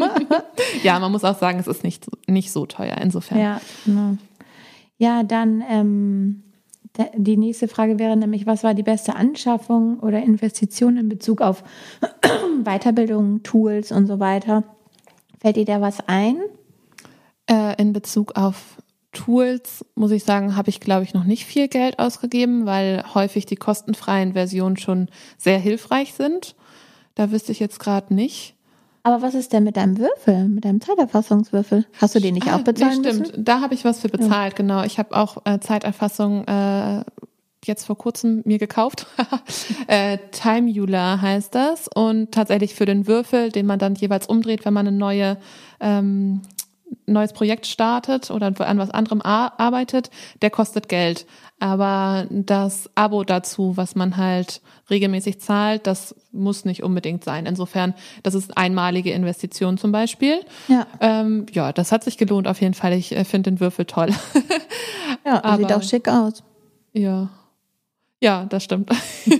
ja, 0.82 0.98
man 0.98 1.12
muss 1.12 1.22
auch 1.22 1.38
sagen, 1.38 1.58
es 1.58 1.66
ist 1.66 1.84
nicht, 1.84 2.06
nicht 2.26 2.50
so 2.50 2.64
teuer 2.64 2.96
insofern. 2.96 3.38
Ja, 3.38 3.60
genau. 3.84 4.16
ja 4.96 5.22
dann 5.22 5.62
ähm, 5.68 6.42
die 7.14 7.36
nächste 7.36 7.68
Frage 7.68 7.98
wäre 7.98 8.16
nämlich, 8.16 8.46
was 8.46 8.64
war 8.64 8.72
die 8.72 8.82
beste 8.82 9.16
Anschaffung 9.16 10.00
oder 10.00 10.22
Investition 10.22 10.96
in 10.96 11.10
Bezug 11.10 11.42
auf 11.42 11.62
Weiterbildung, 12.64 13.42
Tools 13.42 13.92
und 13.92 14.06
so 14.06 14.18
weiter? 14.18 14.64
Fällt 15.40 15.56
dir 15.56 15.66
da 15.66 15.82
was 15.82 15.98
ein? 16.08 16.38
Äh, 17.50 17.80
in 17.80 17.92
Bezug 17.92 18.36
auf 18.36 18.78
Tools, 19.16 19.84
muss 19.94 20.10
ich 20.10 20.24
sagen, 20.24 20.56
habe 20.56 20.68
ich, 20.68 20.78
glaube 20.78 21.04
ich, 21.04 21.14
noch 21.14 21.24
nicht 21.24 21.46
viel 21.46 21.68
Geld 21.68 21.98
ausgegeben, 21.98 22.66
weil 22.66 23.02
häufig 23.14 23.46
die 23.46 23.56
kostenfreien 23.56 24.34
Versionen 24.34 24.76
schon 24.76 25.08
sehr 25.38 25.58
hilfreich 25.58 26.12
sind. 26.12 26.54
Da 27.14 27.30
wüsste 27.32 27.52
ich 27.52 27.58
jetzt 27.58 27.80
gerade 27.80 28.14
nicht. 28.14 28.54
Aber 29.02 29.22
was 29.22 29.34
ist 29.34 29.52
denn 29.52 29.64
mit 29.64 29.76
deinem 29.76 29.98
Würfel, 29.98 30.48
mit 30.48 30.64
deinem 30.64 30.80
Zeiterfassungswürfel? 30.80 31.86
Hast 31.98 32.14
du 32.14 32.20
den 32.20 32.34
nicht 32.34 32.48
ah, 32.48 32.56
auch 32.56 32.60
bezahlen 32.60 33.00
nee, 33.00 33.08
stimmt. 33.08 33.26
Müssen? 33.28 33.44
Da 33.44 33.60
habe 33.60 33.72
ich 33.72 33.84
was 33.84 34.00
für 34.00 34.08
bezahlt, 34.08 34.52
ja. 34.52 34.56
genau. 34.56 34.82
Ich 34.84 34.98
habe 34.98 35.16
auch 35.16 35.38
äh, 35.46 35.60
Zeiterfassung 35.60 36.44
äh, 36.46 37.04
jetzt 37.64 37.86
vor 37.86 37.96
kurzem 37.96 38.42
mir 38.44 38.58
gekauft. 38.58 39.06
äh, 39.86 40.18
Timeular 40.32 41.22
heißt 41.22 41.54
das. 41.54 41.88
Und 41.88 42.32
tatsächlich 42.32 42.74
für 42.74 42.84
den 42.84 43.06
Würfel, 43.06 43.50
den 43.50 43.64
man 43.64 43.78
dann 43.78 43.94
jeweils 43.94 44.26
umdreht, 44.26 44.64
wenn 44.64 44.74
man 44.74 44.86
eine 44.86 44.96
neue 44.96 45.38
ähm, 45.80 46.42
neues 47.06 47.32
Projekt 47.32 47.66
startet 47.66 48.30
oder 48.30 48.52
an 48.58 48.78
was 48.78 48.90
anderem 48.90 49.22
arbeitet, 49.22 50.10
der 50.42 50.50
kostet 50.50 50.88
Geld. 50.88 51.26
Aber 51.58 52.26
das 52.30 52.90
Abo 52.94 53.24
dazu, 53.24 53.76
was 53.76 53.94
man 53.94 54.16
halt 54.16 54.60
regelmäßig 54.90 55.40
zahlt, 55.40 55.86
das 55.86 56.14
muss 56.30 56.64
nicht 56.64 56.82
unbedingt 56.82 57.24
sein. 57.24 57.46
Insofern, 57.46 57.94
das 58.22 58.34
ist 58.34 58.58
einmalige 58.58 59.12
Investition 59.12 59.78
zum 59.78 59.90
Beispiel. 59.90 60.40
Ja, 60.68 60.86
ähm, 61.00 61.46
ja 61.52 61.72
das 61.72 61.92
hat 61.92 62.04
sich 62.04 62.18
gelohnt 62.18 62.46
auf 62.46 62.60
jeden 62.60 62.74
Fall. 62.74 62.92
Ich 62.92 63.12
äh, 63.12 63.24
finde 63.24 63.50
den 63.50 63.60
Würfel 63.60 63.86
toll. 63.86 64.10
ja, 65.24 65.42
Aber, 65.42 65.56
sieht 65.56 65.72
auch 65.72 65.82
schick 65.82 66.08
aus. 66.08 66.42
Ja. 66.92 67.30
Ja, 68.22 68.46
das 68.46 68.64
stimmt. 68.64 68.90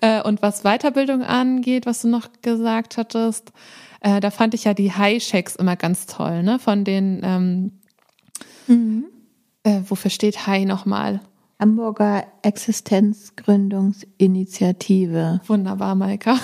äh, 0.00 0.22
und 0.22 0.42
was 0.42 0.62
Weiterbildung 0.62 1.22
angeht, 1.22 1.86
was 1.86 2.02
du 2.02 2.08
noch 2.08 2.28
gesagt 2.42 2.98
hattest, 2.98 3.52
äh, 4.00 4.20
da 4.20 4.30
fand 4.30 4.54
ich 4.54 4.64
ja 4.64 4.74
die 4.74 4.92
High-Checks 4.92 5.56
immer 5.56 5.76
ganz 5.76 6.06
toll, 6.06 6.42
ne? 6.42 6.58
Von 6.58 6.84
den, 6.84 7.22
ähm, 7.24 7.72
mhm. 8.66 9.04
äh, 9.62 9.80
wofür 9.88 10.10
steht 10.10 10.46
High 10.46 10.66
nochmal? 10.66 11.20
Hamburger 11.62 12.26
Existenzgründungsinitiative. 12.42 15.40
Wunderbar, 15.46 15.94
Maika. 15.94 16.36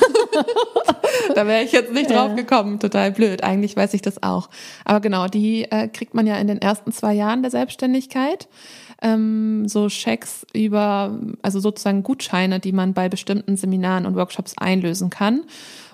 da 1.35 1.45
wäre 1.45 1.65
ich 1.65 1.73
jetzt 1.73 1.93
nicht 1.93 2.09
drauf 2.09 2.37
gekommen. 2.37 2.79
Total 2.79 3.11
blöd. 3.11 3.43
Eigentlich 3.43 3.77
weiß 3.77 3.95
ich 3.95 4.03
das 4.03 4.23
auch. 4.23 4.49
Aber 4.85 5.01
genau, 5.01 5.27
die 5.27 5.65
äh, 5.65 5.89
kriegt 5.89 6.15
man 6.15 6.29
ja 6.29 6.37
in 6.37 6.47
den 6.47 6.63
ersten 6.63 6.93
zwei 6.93 7.15
Jahren 7.15 7.43
der 7.43 7.51
Selbstständigkeit. 7.51 8.47
Ähm, 9.01 9.69
so 9.69 9.89
Schecks 9.89 10.47
über, 10.53 11.19
also 11.43 11.61
sozusagen 11.61 12.03
Gutscheine, 12.03 12.61
die 12.61 12.73
man 12.73 12.95
bei 12.95 13.09
bestimmten 13.09 13.57
Seminaren 13.57 14.07
und 14.07 14.17
Workshops 14.17 14.57
einlösen 14.59 15.11
kann. 15.11 15.45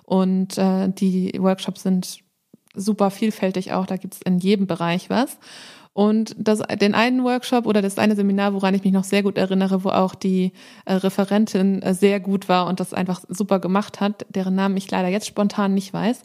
Und 0.05 0.59
äh, 0.59 0.89
die 0.89 1.33
Workshops 1.39 1.83
sind 1.83 2.19
super 2.75 3.11
vielfältig 3.11 3.73
auch, 3.73 3.87
da 3.87 3.97
gibt's 3.97 4.21
in 4.25 4.39
jedem 4.39 4.67
Bereich 4.67 5.11
was. 5.11 5.39
Und 5.95 6.35
das, 6.37 6.59
den 6.59 6.97
einen 6.97 7.23
Workshop 7.23 7.67
oder 7.67 7.81
das 7.81 7.99
eine 7.99 8.17
Seminar, 8.17 8.53
woran 8.53 8.75
ich 8.75 8.83
mich 8.83 8.93
noch 8.93 9.05
sehr 9.05 9.23
gut 9.23 9.39
erinnere, 9.39 9.85
wo 9.85 9.91
auch 9.91 10.17
die 10.17 10.53
äh, 10.87 10.95
Referentin 10.95 11.83
äh, 11.83 11.95
sehr 11.95 12.19
gut 12.19 12.49
war 12.49 12.67
und 12.67 12.81
das 12.81 12.93
einfach 12.93 13.23
super 13.29 13.61
gemacht 13.61 14.01
hat, 14.01 14.27
deren 14.29 14.57
Namen 14.57 14.77
ich 14.77 14.91
leider 14.91 15.07
jetzt 15.07 15.29
spontan 15.29 15.73
nicht 15.73 15.93
weiß, 15.93 16.23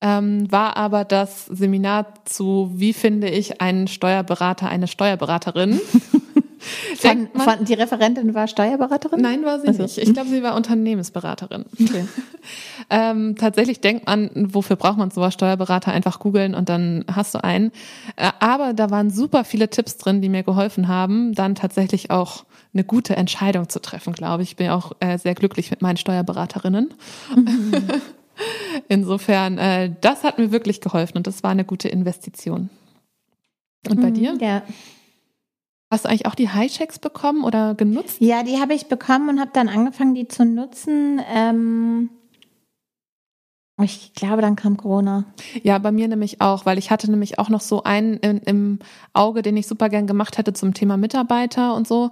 ähm, 0.00 0.50
war 0.50 0.76
aber 0.76 1.04
das 1.04 1.46
Seminar 1.46 2.06
zu, 2.24 2.70
wie 2.74 2.92
finde 2.92 3.28
ich 3.28 3.60
einen 3.60 3.88
Steuerberater, 3.88 4.68
eine 4.68 4.86
Steuerberaterin. 4.86 5.80
Von, 6.96 7.28
von, 7.34 7.64
die 7.64 7.74
Referentin 7.74 8.34
war 8.34 8.48
Steuerberaterin? 8.48 9.20
Nein, 9.20 9.44
war 9.44 9.60
sie 9.60 9.68
also. 9.68 9.82
nicht. 9.82 9.98
Ich 9.98 10.12
glaube, 10.12 10.28
sie 10.28 10.42
war 10.42 10.56
Unternehmensberaterin. 10.56 11.64
Okay. 11.80 12.04
ähm, 12.90 13.36
tatsächlich 13.36 13.80
denkt 13.80 14.06
man, 14.06 14.30
wofür 14.34 14.76
braucht 14.76 14.98
man 14.98 15.10
sowas? 15.10 15.34
Steuerberater 15.34 15.92
einfach 15.92 16.18
googeln 16.18 16.54
und 16.54 16.68
dann 16.68 17.04
hast 17.12 17.34
du 17.34 17.44
einen. 17.44 17.70
Äh, 18.16 18.30
aber 18.40 18.74
da 18.74 18.90
waren 18.90 19.10
super 19.10 19.44
viele 19.44 19.70
Tipps 19.70 19.98
drin, 19.98 20.20
die 20.20 20.28
mir 20.28 20.42
geholfen 20.42 20.88
haben, 20.88 21.32
dann 21.32 21.54
tatsächlich 21.54 22.10
auch 22.10 22.44
eine 22.74 22.84
gute 22.84 23.16
Entscheidung 23.16 23.68
zu 23.68 23.80
treffen, 23.80 24.12
glaube 24.12 24.42
ich. 24.42 24.50
Ich 24.50 24.56
bin 24.56 24.70
auch 24.70 24.92
äh, 25.00 25.16
sehr 25.18 25.34
glücklich 25.34 25.70
mit 25.70 25.80
meinen 25.80 25.96
Steuerberaterinnen. 25.96 26.92
Mhm. 27.36 27.72
Insofern, 28.88 29.58
äh, 29.58 29.94
das 30.00 30.24
hat 30.24 30.38
mir 30.38 30.52
wirklich 30.52 30.80
geholfen 30.80 31.16
und 31.16 31.26
das 31.26 31.42
war 31.42 31.50
eine 31.50 31.64
gute 31.64 31.88
Investition. 31.88 32.70
Und 33.88 34.00
bei 34.00 34.10
mhm, 34.10 34.14
dir? 34.14 34.38
Ja. 34.40 34.62
Hast 35.90 36.04
du 36.04 36.10
eigentlich 36.10 36.26
auch 36.26 36.34
die 36.34 36.50
Highchecks 36.50 36.98
bekommen 36.98 37.44
oder 37.44 37.74
genutzt? 37.74 38.20
Ja, 38.20 38.42
die 38.42 38.58
habe 38.58 38.74
ich 38.74 38.86
bekommen 38.86 39.30
und 39.30 39.40
habe 39.40 39.50
dann 39.54 39.68
angefangen, 39.68 40.14
die 40.14 40.28
zu 40.28 40.44
nutzen. 40.44 41.20
Ähm 41.32 42.10
ich 43.80 44.12
glaube, 44.12 44.42
dann 44.42 44.56
kam 44.56 44.76
Corona. 44.76 45.24
Ja, 45.62 45.78
bei 45.78 45.92
mir 45.92 46.08
nämlich 46.08 46.40
auch, 46.40 46.66
weil 46.66 46.78
ich 46.78 46.90
hatte 46.90 47.10
nämlich 47.10 47.38
auch 47.38 47.48
noch 47.48 47.60
so 47.60 47.84
einen 47.84 48.14
in, 48.18 48.38
im 48.38 48.78
Auge, 49.12 49.42
den 49.42 49.56
ich 49.56 49.68
super 49.68 49.88
gern 49.88 50.08
gemacht 50.08 50.36
hätte 50.36 50.52
zum 50.52 50.74
Thema 50.74 50.96
Mitarbeiter 50.96 51.74
und 51.74 51.86
so. 51.86 52.10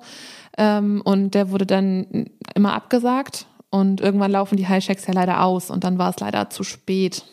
Ähm, 0.57 1.03
und 1.05 1.35
der 1.35 1.51
wurde 1.51 1.67
dann 1.67 2.31
immer 2.55 2.73
abgesagt. 2.73 3.47
Und 3.71 4.01
irgendwann 4.01 4.31
laufen 4.31 4.57
die 4.57 4.69
Highchecks 4.69 5.07
ja 5.07 5.13
leider 5.13 5.43
aus 5.43 5.71
und 5.71 5.85
dann 5.85 5.99
war 5.99 6.11
es 6.11 6.21
leider 6.21 6.51
zu 6.51 6.63
spät. 6.63 7.25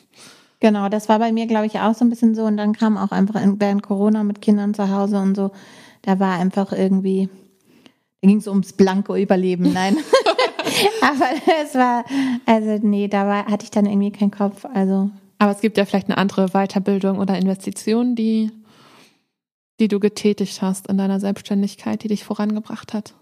Genau, 0.60 0.90
das 0.90 1.10
war 1.10 1.20
bei 1.20 1.32
mir, 1.32 1.46
glaube 1.46 1.66
ich, 1.66 1.80
auch 1.80 1.94
so 1.94 2.04
ein 2.06 2.10
bisschen 2.10 2.36
so. 2.36 2.44
Und 2.44 2.58
dann 2.58 2.74
kam 2.74 2.98
auch 2.98 3.12
einfach 3.12 3.42
während 3.58 3.84
Corona 3.84 4.24
mit 4.24 4.42
Kindern 4.42 4.74
zu 4.74 4.90
Hause 4.90 5.20
und 5.20 5.36
so 5.36 5.52
da 6.04 6.20
war 6.20 6.38
einfach 6.38 6.72
irgendwie, 6.72 7.30
da 8.22 8.28
ging 8.28 8.38
es 8.38 8.48
ums 8.48 8.74
blanke 8.74 9.20
Überleben, 9.20 9.74
nein. 9.74 9.98
Aber 11.02 11.30
es 11.64 11.74
war, 11.76 12.06
also 12.46 12.86
nee, 12.86 13.08
da 13.08 13.26
war, 13.28 13.46
hatte 13.48 13.64
ich 13.66 13.72
dann 13.72 13.86
irgendwie 13.86 14.12
keinen 14.12 14.32
Kopf. 14.32 14.66
Also. 14.66 15.10
Aber 15.40 15.52
es 15.52 15.62
gibt 15.62 15.78
ja 15.78 15.86
vielleicht 15.86 16.08
eine 16.08 16.18
andere 16.18 16.50
Weiterbildung 16.50 17.20
oder 17.20 17.38
Investition, 17.38 18.16
die, 18.16 18.52
die 19.80 19.88
du 19.88 20.00
getätigt 20.00 20.62
hast 20.62 20.88
in 20.88 20.98
deiner 20.98 21.20
Selbstständigkeit, 21.20 22.04
die 22.04 22.08
dich 22.08 22.24
vorangebracht 22.24 22.94
hat. 22.94 23.14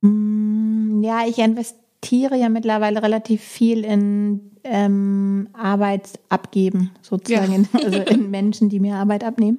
Mm, 0.00 1.02
ja, 1.02 1.26
ich 1.26 1.38
investiere 2.02 2.36
ja 2.36 2.48
mittlerweile 2.48 3.02
relativ 3.02 3.42
viel 3.42 3.84
in 3.84 4.52
ähm, 4.64 5.48
Arbeitsabgeben, 5.52 6.90
sozusagen, 7.02 7.68
ja. 7.72 7.80
also 7.84 7.98
in 8.10 8.30
Menschen, 8.30 8.68
die 8.68 8.80
mir 8.80 8.96
Arbeit 8.96 9.24
abnehmen. 9.24 9.58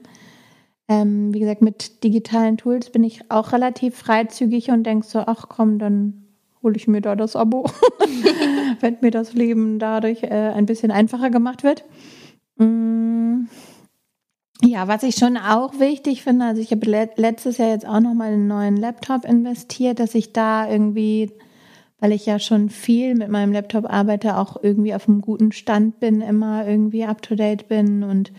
Ähm, 0.88 1.34
wie 1.34 1.40
gesagt, 1.40 1.62
mit 1.62 2.04
digitalen 2.04 2.58
Tools 2.58 2.90
bin 2.90 3.04
ich 3.04 3.32
auch 3.32 3.54
relativ 3.54 3.96
freizügig 3.96 4.72
und 4.72 4.84
denke 4.84 5.06
so, 5.06 5.20
ach 5.20 5.46
komm, 5.48 5.80
dann 5.80 6.26
hole 6.62 6.76
ich 6.76 6.88
mir 6.88 7.02
da 7.02 7.16
das 7.16 7.36
Abo, 7.36 7.66
wenn 8.82 8.98
mir 9.02 9.12
das 9.12 9.34
Leben 9.34 9.80
dadurch 9.80 10.24
äh, 10.24 10.52
ein 10.54 10.66
bisschen 10.66 10.92
einfacher 10.92 11.30
gemacht 11.30 11.64
wird. 11.64 11.86
Mm. 12.58 13.46
Ja, 14.64 14.88
was 14.88 15.02
ich 15.02 15.16
schon 15.16 15.38
auch 15.38 15.80
wichtig 15.80 16.22
finde, 16.22 16.46
also 16.46 16.62
ich 16.62 16.70
habe 16.72 17.10
letztes 17.16 17.58
Jahr 17.58 17.70
jetzt 17.70 17.88
auch 17.88 18.00
nochmal 18.00 18.34
einen 18.34 18.48
neuen 18.48 18.78
Laptop 18.78 19.26
investiert, 19.26 20.00
dass 20.00 20.14
ich 20.14 20.34
da 20.34 20.70
irgendwie, 20.70 21.32
weil 22.02 22.12
ich 22.12 22.26
ja 22.26 22.40
schon 22.40 22.70
viel 22.70 23.16
mit 23.16 23.30
meinem 23.30 23.54
Laptop 23.54 23.90
arbeite, 23.90 24.38
auch 24.38 24.62
irgendwie 24.62 24.94
auf 24.94 25.08
einem 25.08 25.22
guten 25.22 25.54
Stand 25.54 26.02
bin, 26.02 26.20
immer 26.20 26.68
irgendwie 26.68 27.06
up 27.06 27.22
to 27.22 27.36
date 27.36 27.70
bin 27.70 28.04
und 28.04 28.34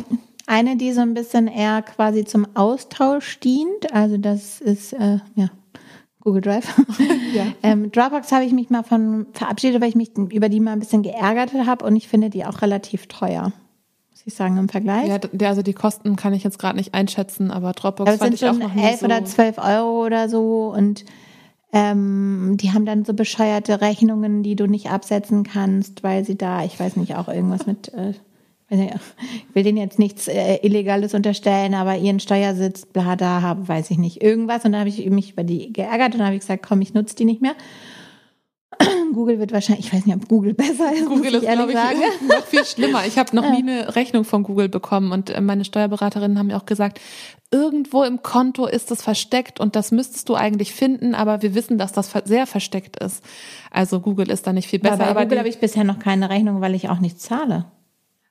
eine, 0.47 0.75
die 0.75 0.91
so 0.91 1.01
ein 1.01 1.13
bisschen 1.13 1.45
eher 1.47 1.83
quasi 1.83 2.25
zum 2.25 2.47
Austausch 2.55 3.39
dient. 3.39 3.93
Also 3.93 4.17
das 4.17 4.61
ist, 4.61 4.93
äh, 4.93 5.19
ja, 5.35 5.51
Google 6.21 6.41
Drive. 6.41 6.67
ja. 7.33 7.45
ähm, 7.63 7.91
Dropbox 7.91 8.31
habe 8.31 8.45
ich 8.45 8.51
mich 8.51 8.69
mal 8.69 8.83
von 8.83 9.27
verabschiedet, 9.33 9.81
weil 9.81 9.89
ich 9.89 9.95
mich 9.95 10.15
über 10.17 10.49
die 10.49 10.59
mal 10.59 10.73
ein 10.73 10.79
bisschen 10.79 11.03
geärgert 11.03 11.53
habe 11.53 11.85
und 11.85 11.95
ich 11.95 12.07
finde 12.07 12.29
die 12.29 12.45
auch 12.45 12.61
relativ 12.61 13.07
teuer 13.07 13.53
ich 14.29 14.35
sagen, 14.35 14.57
im 14.57 14.69
Vergleich. 14.69 15.07
Ja, 15.07 15.49
also 15.49 15.61
die 15.61 15.73
Kosten 15.73 16.15
kann 16.15 16.33
ich 16.33 16.43
jetzt 16.43 16.59
gerade 16.59 16.77
nicht 16.77 16.93
einschätzen, 16.93 17.51
aber 17.51 17.73
Dropbox 17.73 18.09
aber 18.09 18.17
fand 18.17 18.33
ich 18.33 18.45
auch 18.45 18.53
noch 18.53 18.73
nicht 18.73 18.85
11 18.85 18.99
so 18.99 19.05
oder 19.05 19.25
12 19.25 19.57
Euro 19.57 20.05
oder 20.05 20.29
so 20.29 20.73
und 20.73 21.03
ähm, 21.71 22.55
die 22.59 22.71
haben 22.71 22.85
dann 22.85 23.05
so 23.05 23.13
bescheuerte 23.13 23.81
Rechnungen, 23.81 24.41
die 24.41 24.55
du 24.55 24.67
nicht 24.67 24.89
absetzen 24.89 25.43
kannst, 25.43 26.03
weil 26.03 26.25
sie 26.25 26.37
da, 26.37 26.63
ich 26.63 26.79
weiß 26.79 26.95
nicht, 26.95 27.15
auch 27.15 27.27
irgendwas 27.27 27.67
mit, 27.67 27.93
äh, 27.93 28.13
ich 28.69 29.55
will 29.55 29.63
denen 29.63 29.77
jetzt 29.77 29.97
nichts 29.97 30.27
äh, 30.27 30.57
Illegales 30.57 31.13
unterstellen, 31.13 31.73
aber 31.73 31.97
ihren 31.97 32.19
Steuersitz, 32.19 32.85
bla, 32.85 33.15
da 33.15 33.41
habe, 33.41 33.67
weiß 33.67 33.89
ich 33.89 33.97
nicht, 33.97 34.21
irgendwas. 34.21 34.63
Und 34.65 34.73
da 34.73 34.79
habe 34.79 34.89
ich 34.89 35.03
mich 35.09 35.31
über 35.31 35.43
die 35.43 35.73
geärgert 35.73 36.15
und 36.15 36.23
habe 36.23 36.35
ich 36.35 36.41
gesagt, 36.41 36.65
komm, 36.67 36.81
ich 36.81 36.93
nutze 36.93 37.15
die 37.15 37.25
nicht 37.25 37.41
mehr. 37.41 37.55
Google 39.13 39.39
wird 39.39 39.51
wahrscheinlich, 39.51 39.87
ich 39.87 39.93
weiß 39.93 40.05
nicht, 40.05 40.15
ob 40.15 40.27
Google 40.27 40.53
besser 40.53 40.93
ist. 40.93 41.05
Google 41.05 41.33
ist, 41.33 41.41
glaube 41.41 41.71
ich, 41.71 41.77
sagen. 41.77 41.99
noch 42.27 42.45
viel 42.45 42.63
schlimmer. 42.63 43.05
Ich 43.07 43.17
habe 43.17 43.35
noch 43.35 43.43
ja. 43.43 43.51
nie 43.51 43.63
eine 43.63 43.95
Rechnung 43.95 44.23
von 44.23 44.43
Google 44.43 44.69
bekommen 44.69 45.11
und 45.11 45.31
äh, 45.31 45.41
meine 45.41 45.65
Steuerberaterinnen 45.65 46.37
haben 46.37 46.47
mir 46.47 46.57
auch 46.57 46.67
gesagt, 46.67 47.01
irgendwo 47.51 48.03
im 48.03 48.21
Konto 48.21 48.67
ist 48.67 48.91
das 48.91 49.01
versteckt 49.01 49.59
und 49.59 49.75
das 49.75 49.91
müsstest 49.91 50.29
du 50.29 50.35
eigentlich 50.35 50.73
finden, 50.73 51.15
aber 51.15 51.41
wir 51.41 51.55
wissen, 51.55 51.79
dass 51.79 51.91
das 51.91 52.13
sehr 52.25 52.45
versteckt 52.45 53.01
ist. 53.03 53.23
Also 53.71 53.99
Google 53.99 54.29
ist 54.29 54.45
da 54.45 54.53
nicht 54.53 54.67
viel 54.67 54.79
besser. 54.79 55.07
Ja, 55.07 55.13
bei 55.13 55.23
Google 55.23 55.39
habe 55.39 55.49
ich 55.49 55.59
bisher 55.59 55.83
noch 55.83 55.97
keine 55.97 56.29
Rechnung, 56.29 56.61
weil 56.61 56.75
ich 56.75 56.89
auch 56.89 56.99
nicht 56.99 57.19
zahle. 57.19 57.65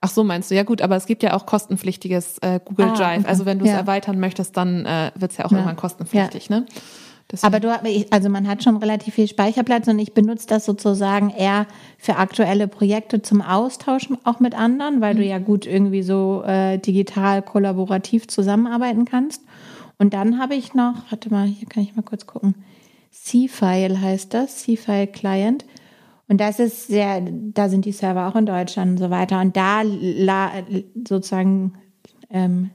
Ach 0.01 0.09
so, 0.09 0.23
meinst 0.23 0.51
du? 0.51 0.55
Ja 0.55 0.63
gut, 0.63 0.81
aber 0.81 0.97
es 0.97 1.07
gibt 1.07 1.23
ja 1.25 1.35
auch 1.35 1.45
kostenpflichtiges 1.45 2.39
äh, 2.39 2.61
Google 2.65 2.91
Ah, 2.91 2.97
Drive. 2.97 3.21
okay. 3.21 3.29
Also 3.29 3.47
wenn 3.47 3.59
du 3.59 3.65
es 3.65 3.73
Ja. 3.73 3.79
erweitern 3.79 4.21
möchtest, 4.21 4.57
dann 4.57 4.87
äh, 4.87 5.11
wird 5.17 5.33
es 5.33 5.39
ja 5.39 5.45
auch 5.45 5.51
Ja. 5.51 5.59
irgendwann 5.59 5.77
kostenpflichtig, 5.77 6.51
ne? 6.51 6.67
Deswegen- 7.31 7.47
Aber 7.55 7.61
du, 7.61 8.05
also 8.11 8.29
man 8.31 8.49
hat 8.49 8.63
schon 8.63 8.77
relativ 8.79 9.15
viel 9.15 9.29
Speicherplatz 9.29 9.87
und 9.89 9.99
ich 9.99 10.15
benutze 10.15 10.47
das 10.47 10.65
sozusagen 10.65 11.29
eher 11.31 11.67
für 11.99 12.17
aktuelle 12.17 12.69
Projekte 12.69 13.21
zum 13.21 13.43
Austausch 13.43 14.09
auch 14.25 14.41
mit 14.41 14.55
anderen, 14.55 15.01
weil 15.03 15.15
du 15.15 15.23
ja 15.23 15.39
gut 15.39 15.67
irgendwie 15.67 16.03
so 16.03 16.43
äh, 16.47 16.79
digital 16.79 17.43
kollaborativ 17.43 18.29
zusammenarbeiten 18.29 19.05
kannst. 19.05 19.43
Und 19.99 20.15
dann 20.15 20.39
habe 20.39 20.55
ich 20.55 20.73
noch, 20.75 20.95
warte 21.11 21.29
mal, 21.29 21.47
hier 21.47 21.69
kann 21.69 21.83
ich 21.83 21.95
mal 21.97 22.03
kurz 22.03 22.27
gucken. 22.27 22.55
C-File 23.11 24.01
heißt 24.01 24.33
das, 24.33 24.59
C-File 24.59 25.09
Client. 25.09 25.65
Und 26.29 26.41
das 26.41 26.59
ist 26.59 26.87
sehr, 26.89 27.23
da 27.23 27.69
sind 27.69 27.85
die 27.85 27.93
Server 27.93 28.29
auch 28.29 28.37
in 28.37 28.47
Deutschland 28.47 28.93
und 28.93 28.99
so 28.99 29.11
weiter. 29.11 29.41
Und 29.41 29.57
da 29.57 29.83
la, 29.83 30.51
sozusagen 31.09 31.73
ähm, 32.31 32.71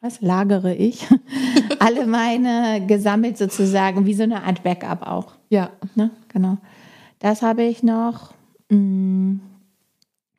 was 0.00 0.20
lagere 0.20 0.74
ich? 0.74 1.06
Alle 1.80 2.06
meine 2.06 2.86
gesammelt 2.86 3.36
sozusagen, 3.36 4.06
wie 4.06 4.14
so 4.14 4.22
eine 4.22 4.42
Art 4.44 4.62
Backup 4.62 5.06
auch. 5.06 5.34
ja. 5.50 5.70
Ne? 5.94 6.10
Genau. 6.28 6.58
Das 7.18 7.42
habe 7.42 7.64
ich 7.64 7.82
noch. 7.82 8.32
Mm, 8.70 9.40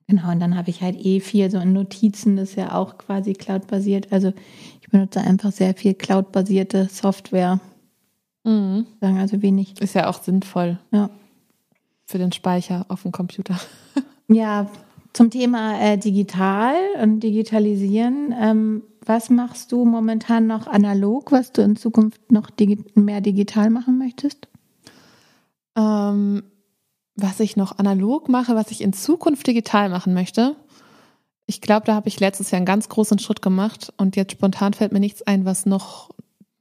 Genau, 0.09 0.31
und 0.31 0.39
dann 0.39 0.57
habe 0.57 0.71
ich 0.71 0.81
halt 0.81 1.05
eh 1.05 1.19
viel 1.19 1.51
so 1.51 1.59
in 1.59 1.71
Notizen, 1.71 2.35
das 2.35 2.49
ist 2.49 2.55
ja 2.55 2.73
auch 2.73 2.97
quasi 2.97 3.33
Cloud-basiert. 3.33 4.11
Also 4.11 4.33
ich 4.81 4.89
benutze 4.89 5.21
einfach 5.21 5.51
sehr 5.51 5.75
viel 5.75 5.93
Cloud-basierte 5.93 6.87
Software. 6.89 7.59
Mhm. 8.43 8.87
Sagen 8.99 9.19
also 9.19 9.43
wenig. 9.43 9.79
Ist 9.79 9.93
ja 9.93 10.09
auch 10.09 10.19
sinnvoll 10.23 10.79
Ja. 10.91 11.11
Für 12.09 12.17
den 12.17 12.31
Speicher 12.31 12.85
auf 12.89 13.03
dem 13.03 13.11
Computer. 13.11 13.59
Ja, 14.31 14.69
zum 15.11 15.31
Thema 15.31 15.81
äh, 15.81 15.97
digital 15.97 16.75
und 17.01 17.21
digitalisieren. 17.21 18.31
Ähm, 18.39 18.83
was 19.03 19.31
machst 19.31 19.71
du 19.71 19.85
momentan 19.85 20.45
noch 20.45 20.67
analog, 20.67 21.31
was 21.31 21.51
du 21.51 21.63
in 21.63 21.75
Zukunft 21.75 22.31
noch 22.31 22.51
digi 22.51 22.77
mehr 22.93 23.21
digital 23.21 23.71
machen 23.71 23.97
möchtest? 23.97 24.47
Ähm, 25.75 26.43
was 27.15 27.39
ich 27.39 27.57
noch 27.57 27.79
analog 27.79 28.29
mache, 28.29 28.53
was 28.53 28.69
ich 28.69 28.81
in 28.81 28.93
Zukunft 28.93 29.47
digital 29.47 29.89
machen 29.89 30.13
möchte. 30.13 30.55
Ich 31.47 31.59
glaube, 31.59 31.87
da 31.87 31.95
habe 31.95 32.07
ich 32.07 32.19
letztes 32.19 32.51
Jahr 32.51 32.57
einen 32.57 32.67
ganz 32.67 32.87
großen 32.87 33.17
Schritt 33.17 33.41
gemacht 33.41 33.91
und 33.97 34.15
jetzt 34.15 34.33
spontan 34.33 34.73
fällt 34.73 34.91
mir 34.91 34.99
nichts 34.99 35.23
ein, 35.23 35.43
was 35.43 35.65
noch, 35.65 36.11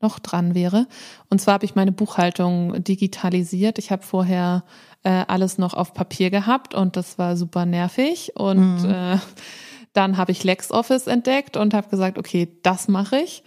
noch 0.00 0.18
dran 0.18 0.54
wäre. 0.54 0.87
Und 1.28 1.40
zwar 1.40 1.54
habe 1.54 1.64
ich 1.64 1.74
meine 1.74 1.92
Buchhaltung 1.92 2.82
digitalisiert. 2.82 3.78
Ich 3.78 3.90
habe 3.90 4.02
vorher 4.02 4.64
äh, 5.02 5.24
alles 5.26 5.58
noch 5.58 5.74
auf 5.74 5.94
Papier 5.94 6.30
gehabt 6.30 6.74
und 6.74 6.96
das 6.96 7.18
war 7.18 7.37
super 7.37 7.66
nervig. 7.66 8.32
Und 8.37 8.84
äh, 8.84 9.18
dann 9.92 10.16
habe 10.16 10.32
ich 10.32 10.44
LexOffice 10.44 11.06
entdeckt 11.06 11.56
und 11.56 11.74
habe 11.74 11.88
gesagt, 11.88 12.18
okay, 12.18 12.48
das 12.62 12.88
mache 12.88 13.18
ich. 13.18 13.42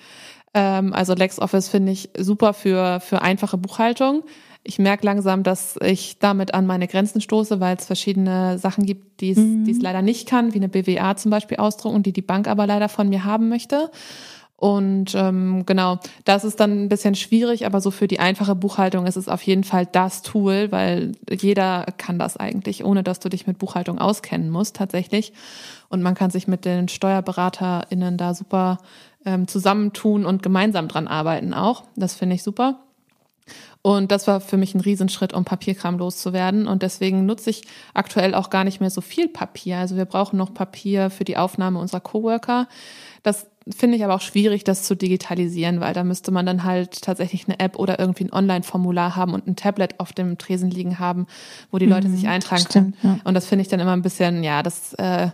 Ähm, 0.53 0.93
also 0.93 1.13
LexOffice 1.13 1.69
finde 1.69 1.91
ich 1.93 2.09
super 2.17 2.53
für, 2.53 2.99
für 2.99 3.21
einfache 3.21 3.57
Buchhaltung. 3.57 4.23
Ich 4.63 4.77
merke 4.77 5.05
langsam, 5.05 5.41
dass 5.41 5.75
ich 5.81 6.19
damit 6.19 6.53
an 6.53 6.67
meine 6.67 6.87
Grenzen 6.87 7.19
stoße, 7.19 7.59
weil 7.59 7.77
es 7.77 7.85
verschiedene 7.87 8.59
Sachen 8.59 8.85
gibt, 8.85 9.21
die 9.21 9.31
es, 9.31 9.37
die 9.37 9.71
es 9.71 9.81
leider 9.81 10.03
nicht 10.03 10.27
kann, 10.27 10.53
wie 10.53 10.57
eine 10.57 10.69
BWA 10.69 11.15
zum 11.15 11.31
Beispiel 11.31 11.57
ausdrucken, 11.57 12.03
die 12.03 12.13
die 12.13 12.21
Bank 12.21 12.47
aber 12.47 12.67
leider 12.67 12.87
von 12.87 13.09
mir 13.09 13.23
haben 13.23 13.49
möchte. 13.49 13.89
Und 14.62 15.15
ähm, 15.15 15.65
genau, 15.65 15.97
das 16.24 16.43
ist 16.43 16.60
dann 16.60 16.84
ein 16.84 16.88
bisschen 16.88 17.15
schwierig, 17.15 17.65
aber 17.65 17.82
so 17.82 17.89
für 17.89 18.08
die 18.08 18.19
einfache 18.19 18.54
Buchhaltung 18.54 19.08
ist 19.08 19.15
es 19.15 19.28
auf 19.28 19.41
jeden 19.41 19.63
Fall 19.63 19.88
das 19.88 20.21
Tool, 20.21 20.71
weil 20.71 21.13
jeder 21.32 21.88
kann 21.97 22.19
das 22.19 22.38
eigentlich, 22.38 22.86
ohne 22.86 23.02
dass 23.02 23.19
du 23.19 23.28
dich 23.28 23.47
mit 23.47 23.58
Buchhaltung 23.58 23.97
auskennen 23.97 24.52
musst 24.52 24.76
tatsächlich. 24.76 25.34
Und 25.89 26.04
man 26.04 26.13
kann 26.13 26.30
sich 26.30 26.47
mit 26.47 26.63
den 26.63 26.89
SteuerberaterInnen 26.89 28.17
da 28.17 28.36
super 28.36 28.78
ähm, 29.26 29.47
zusammentun 29.47 30.28
und 30.28 30.43
gemeinsam 30.43 30.88
dran 30.88 31.08
arbeiten 31.08 31.56
auch. 31.56 31.86
Das 31.95 32.13
finde 32.13 32.36
ich 32.36 32.43
super. 32.43 32.82
Und 33.82 34.12
das 34.12 34.27
war 34.27 34.41
für 34.41 34.58
mich 34.58 34.75
ein 34.75 34.82
Riesenschritt, 34.82 35.34
um 35.34 35.43
Papierkram 35.43 35.97
loszuwerden. 35.97 36.67
Und 36.67 36.84
deswegen 36.84 37.25
nutze 37.25 37.49
ich 37.49 37.63
aktuell 37.93 38.36
auch 38.36 38.49
gar 38.49 38.63
nicht 38.63 38.80
mehr 38.80 38.91
so 38.91 39.01
viel 39.01 39.27
Papier. 39.27 39.77
Also 39.77 39.95
wir 39.95 40.06
brauchen 40.06 40.38
noch 40.38 40.54
Papier 40.54 41.10
für 41.10 41.23
die 41.23 41.38
Aufnahme 41.38 41.80
unserer 41.80 42.01
Coworker. 42.01 42.67
Das 43.23 43.47
finde 43.69 43.97
ich 43.97 44.04
aber 44.04 44.15
auch 44.15 44.21
schwierig, 44.21 44.63
das 44.63 44.84
zu 44.84 44.95
digitalisieren, 44.95 45.82
weil 45.82 45.93
da 45.93 46.04
müsste 46.04 46.32
man 46.32 46.45
dann 46.45 46.63
halt 46.63 47.01
tatsächlich 47.01 47.47
eine 47.47 47.60
App 47.60 47.77
oder 47.77 47.99
irgendwie 47.99 48.25
ein 48.25 48.34
Online-Formular 48.34 49.15
haben 49.15 49.34
und 49.34 49.47
ein 49.47 49.56
Tablet 49.56 49.99
auf 49.99 50.13
dem 50.13 50.38
Tresen 50.38 50.71
liegen 50.71 50.99
haben, 50.99 51.27
wo 51.69 51.77
die 51.77 51.86
Leute 51.86 52.10
sich 52.10 52.27
eintragen 52.27 52.65
stimmt, 52.67 53.01
können. 53.01 53.15
ja. 53.17 53.19
Und 53.23 53.34
das 53.36 53.45
finde 53.45 53.62
ich 53.62 53.67
dann 53.67 53.80
immer 53.80 53.93
ein 53.93 54.01
bisschen, 54.01 54.43
ja, 54.43 54.63
das 54.63 54.93
äh, 54.93 55.30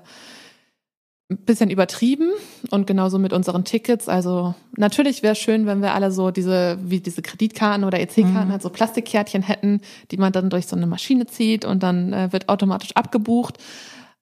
ein 1.30 1.38
bisschen 1.38 1.70
übertrieben 1.70 2.32
und 2.72 2.88
genauso 2.88 3.20
mit 3.20 3.34
unseren 3.34 3.66
Tickets. 3.66 4.08
Also 4.08 4.56
natürlich 4.78 5.24
wäre 5.24 5.36
schön, 5.36 5.66
wenn 5.66 5.82
wir 5.82 5.94
alle 5.94 6.12
so 6.12 6.32
diese, 6.32 6.78
wie 6.82 7.02
diese 7.02 7.22
Kreditkarten 7.22 7.84
oder 7.84 8.00
EC-Karten 8.00 8.52
halt 8.52 8.62
so 8.62 8.70
Plastikkärtchen 8.70 9.42
hätten, 9.42 9.82
die 10.12 10.18
man 10.18 10.32
dann 10.32 10.50
durch 10.50 10.68
so 10.68 10.78
eine 10.78 10.88
Maschine 10.88 11.26
zieht 11.26 11.66
und 11.66 11.84
dann 11.84 12.14
äh, 12.14 12.32
wird 12.32 12.48
automatisch 12.48 12.92
abgebucht. 12.96 13.58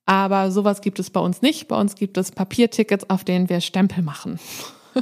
Aber 0.08 0.52
sowas 0.52 0.82
gibt 0.82 1.00
es 1.00 1.10
bei 1.10 1.20
uns 1.20 1.42
nicht. 1.42 1.68
Bei 1.68 1.80
uns 1.80 1.96
gibt 1.96 2.18
es 2.18 2.32
Papiertickets, 2.32 3.10
auf 3.10 3.24
denen 3.24 3.50
wir 3.50 3.62
Stempel 3.62 4.04
machen. 4.04 4.40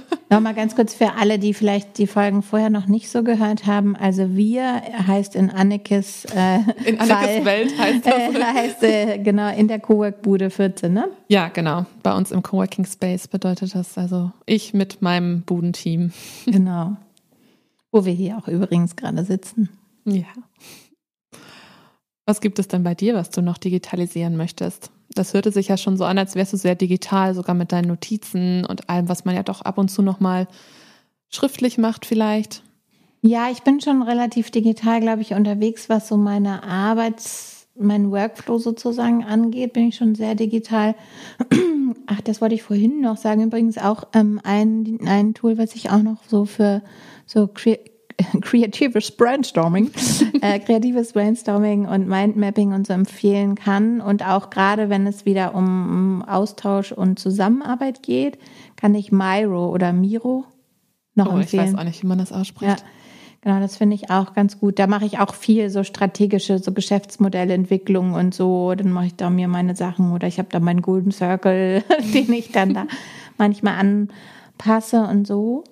Nochmal 0.30 0.54
ganz 0.54 0.76
kurz 0.76 0.94
für 0.94 1.14
alle, 1.14 1.40
die 1.40 1.54
vielleicht 1.54 1.98
die 1.98 2.08
Folgen 2.08 2.42
vorher 2.42 2.70
noch 2.70 2.88
nicht 2.88 3.10
so 3.10 3.24
gehört 3.24 3.66
haben. 3.66 3.96
Also 3.96 4.36
wir 4.36 4.82
heißt 5.08 5.36
in 5.36 5.50
Annekes, 5.50 6.26
äh, 6.26 6.60
In 6.86 7.00
Annekes 7.00 7.08
Fall, 7.08 7.46
Welt 7.46 7.78
heißt 7.78 8.06
das. 8.06 8.14
Äh, 8.14 8.44
heißt 8.54 8.84
äh, 8.84 9.18
genau 9.20 9.54
in 9.54 9.68
der 9.68 9.80
Cowork-Bude 9.80 10.50
14, 10.50 10.92
ne? 10.92 11.10
Ja, 11.28 11.50
genau. 11.50 11.86
Bei 12.02 12.16
uns 12.16 12.32
im 12.32 12.42
Coworking 12.42 12.86
Space 12.86 13.28
bedeutet 13.28 13.76
das 13.76 13.98
also 13.98 14.32
ich 14.46 14.74
mit 14.74 15.02
meinem 15.02 15.42
Budenteam. 15.42 16.12
Genau. 16.46 16.98
Wo 17.92 18.06
wir 18.06 18.14
hier 18.14 18.38
auch 18.38 18.48
übrigens 18.48 18.96
gerade 18.96 19.24
sitzen. 19.24 19.70
Ja. 20.06 20.24
Was 22.26 22.42
gibt 22.42 22.58
es 22.58 22.68
denn 22.68 22.84
bei 22.84 22.96
dir, 22.96 23.14
was 23.16 23.30
du 23.30 23.42
noch 23.42 23.58
digitalisieren 23.58 24.36
möchtest? 24.38 24.92
Das 25.14 25.34
hörte 25.34 25.52
sich 25.52 25.68
ja 25.68 25.78
schon 25.78 25.98
so 25.98 26.06
an, 26.06 26.18
als 26.18 26.36
wärst 26.36 26.54
du 26.54 26.58
sehr 26.58 26.76
digital, 26.76 27.36
sogar 27.36 27.56
mit 27.56 27.72
deinen 27.72 27.88
Notizen 27.88 28.66
und 28.66 28.90
allem, 28.90 29.10
was 29.10 29.26
man 29.26 29.36
ja 29.36 29.44
doch 29.44 29.62
ab 29.62 29.78
und 29.78 29.90
zu 29.90 30.02
noch 30.02 30.20
mal 30.20 30.48
schriftlich 31.30 31.78
macht 31.78 32.06
vielleicht. 32.06 32.64
Ja, 33.22 33.50
ich 33.50 33.64
bin 33.64 33.80
schon 33.80 34.02
relativ 34.02 34.52
digital, 34.52 35.00
glaube 35.00 35.22
ich, 35.22 35.34
unterwegs, 35.34 35.88
was 35.88 36.08
so 36.08 36.18
meine 36.18 36.64
Arbeits-, 36.64 37.68
mein 37.76 38.12
Workflow 38.12 38.58
sozusagen 38.58 39.24
angeht, 39.24 39.74
bin 39.74 39.88
ich 39.88 39.96
schon 39.96 40.16
sehr 40.16 40.36
digital. 40.36 40.96
Ach, 42.06 42.22
das 42.22 42.42
wollte 42.42 42.56
ich 42.56 42.64
vorhin 42.64 43.02
noch 43.02 43.18
sagen. 43.18 43.44
Übrigens 43.44 43.78
auch 43.78 44.04
ähm, 44.14 44.40
ein, 44.44 45.00
ein 45.06 45.34
Tool, 45.34 45.58
was 45.58 45.76
ich 45.76 45.90
auch 45.90 46.02
noch 46.02 46.24
so 46.28 46.46
für 46.46 46.82
so 47.26 47.48
cre 47.48 47.80
kreatives 48.42 49.12
Brainstorming, 49.12 49.92
äh, 50.42 50.60
kreatives 50.60 51.14
Brainstorming 51.14 51.88
und 51.88 52.08
Mindmapping 52.08 52.74
und 52.74 52.86
so 52.88 52.94
empfehlen 52.94 53.56
kann. 53.56 54.02
Und 54.02 54.28
auch 54.28 54.50
gerade 54.50 54.90
wenn 54.90 55.08
es 55.08 55.26
wieder 55.26 55.56
um, 55.56 56.24
Austausch 56.28 56.92
und 56.92 57.20
Zusammenarbeit 57.20 58.04
geht, 58.04 58.38
kann 58.76 58.94
ich 58.96 59.12
Miro 59.12 59.70
oder 59.70 59.94
Miro 59.94 60.46
noch 61.16 61.28
Oh, 61.28 61.36
ich 61.38 61.42
empfehlen. 61.54 61.74
weiß 61.74 61.80
auch 61.80 61.84
nicht, 61.84 62.04
wie 62.04 62.08
man 62.08 62.18
das 62.18 62.30
Ja, 62.32 62.38
ausspricht. 62.38 62.84
genau, 63.42 63.60
das 63.60 63.78
finde 63.78 63.96
ich 63.96 64.10
auch 64.10 64.34
ganz 64.34 64.60
gut. 64.60 64.80
Da 64.80 64.88
mache 64.88 65.06
ich 65.06 65.20
auch 65.20 65.34
viel 65.34 65.70
so 65.70 65.84
strategische, 65.84 66.60
so 66.60 66.72
Geschäftsmodellentwicklung 66.72 68.14
und 68.14 68.34
so. 68.34 68.74
Dann 68.76 68.92
mache 68.92 69.08
ich 69.08 69.16
da 69.16 69.30
mir 69.30 69.48
meine 69.48 69.76
Sachen 69.76 70.12
oder 70.12 70.28
ich 70.28 70.38
habe 70.40 70.50
da 70.52 70.60
meinen 70.60 70.82
Golden 70.82 71.12
Circle, 71.12 71.84
den 72.14 72.34
ich 72.34 72.52
dann 72.52 72.74
da 72.74 72.86
manchmal 73.38 73.76
anpasse 73.80 75.04
und 75.04 75.26
so. 75.28 75.64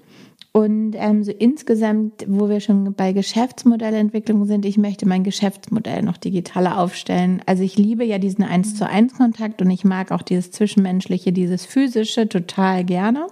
Und 0.53 0.95
ähm, 0.97 1.23
so 1.23 1.31
insgesamt, 1.31 2.25
wo 2.27 2.49
wir 2.49 2.59
schon 2.59 2.93
bei 2.93 3.13
Geschäftsmodellentwicklung 3.13 4.45
sind, 4.45 4.65
ich 4.65 4.77
möchte 4.77 5.07
mein 5.07 5.23
Geschäftsmodell 5.23 6.01
noch 6.01 6.17
digitaler 6.17 6.77
aufstellen. 6.77 7.41
Also 7.45 7.63
ich 7.63 7.77
liebe 7.77 8.03
ja 8.03 8.17
diesen 8.17 8.43
eins 8.43 8.75
zu 8.75 8.85
eins 8.85 9.13
Kontakt 9.15 9.61
und 9.61 9.69
ich 9.69 9.85
mag 9.85 10.11
auch 10.11 10.21
dieses 10.21 10.51
Zwischenmenschliche, 10.51 11.31
dieses 11.31 11.65
Physische 11.65 12.27
total 12.27 12.83
gerne 12.83 13.27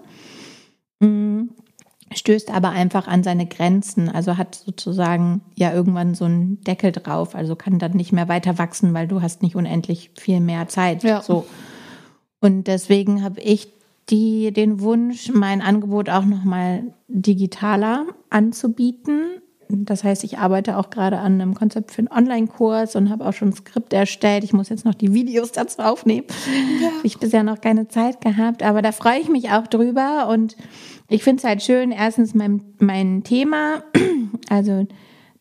stößt 2.15 2.51
aber 2.51 2.69
einfach 2.69 3.07
an 3.07 3.23
seine 3.23 3.45
Grenzen, 3.45 4.09
also 4.09 4.37
hat 4.37 4.55
sozusagen 4.55 5.41
ja 5.55 5.73
irgendwann 5.73 6.15
so 6.15 6.25
einen 6.25 6.61
Deckel 6.61 6.91
drauf, 6.91 7.35
also 7.35 7.55
kann 7.55 7.79
dann 7.79 7.93
nicht 7.93 8.11
mehr 8.11 8.27
weiter 8.27 8.57
wachsen, 8.57 8.93
weil 8.93 9.07
du 9.07 9.21
hast 9.21 9.43
nicht 9.43 9.55
unendlich 9.55 10.11
viel 10.17 10.39
mehr 10.39 10.67
Zeit. 10.67 11.03
Ja. 11.03 11.21
So. 11.21 11.45
Und 12.39 12.67
deswegen 12.67 13.23
habe 13.23 13.41
ich 13.41 13.69
die, 14.09 14.51
den 14.51 14.81
Wunsch, 14.81 15.31
mein 15.33 15.61
Angebot 15.61 16.09
auch 16.09 16.25
nochmal 16.25 16.93
digitaler 17.07 18.05
anzubieten. 18.29 19.41
Das 19.71 20.03
heißt, 20.03 20.23
ich 20.23 20.39
arbeite 20.39 20.77
auch 20.77 20.89
gerade 20.89 21.19
an 21.19 21.39
einem 21.39 21.53
Konzept 21.53 21.91
für 21.91 21.99
einen 21.99 22.07
Online-Kurs 22.07 22.95
und 22.95 23.11
habe 23.11 23.27
auch 23.27 23.33
schon 23.33 23.49
ein 23.49 23.53
Skript 23.53 23.93
erstellt. 23.93 24.43
Ich 24.43 24.51
muss 24.51 24.69
jetzt 24.69 24.83
noch 24.83 24.95
die 24.95 25.13
Videos 25.13 25.51
dazu 25.51 25.83
aufnehmen. 25.83 26.25
Hab 26.83 27.05
Ich 27.05 27.19
bisher 27.19 27.43
noch 27.43 27.61
keine 27.61 27.87
Zeit 27.87 28.19
gehabt, 28.21 28.63
aber 28.63 28.81
da 28.81 28.91
freue 28.91 29.19
ich 29.19 29.29
mich 29.29 29.51
auch 29.51 29.67
drüber 29.67 30.27
und 30.29 30.57
ich 31.07 31.23
finde 31.23 31.41
es 31.41 31.43
halt 31.43 31.61
schön, 31.61 31.91
erstens 31.91 32.33
mein, 32.33 32.61
mein 32.79 33.23
Thema, 33.23 33.83
also 34.49 34.87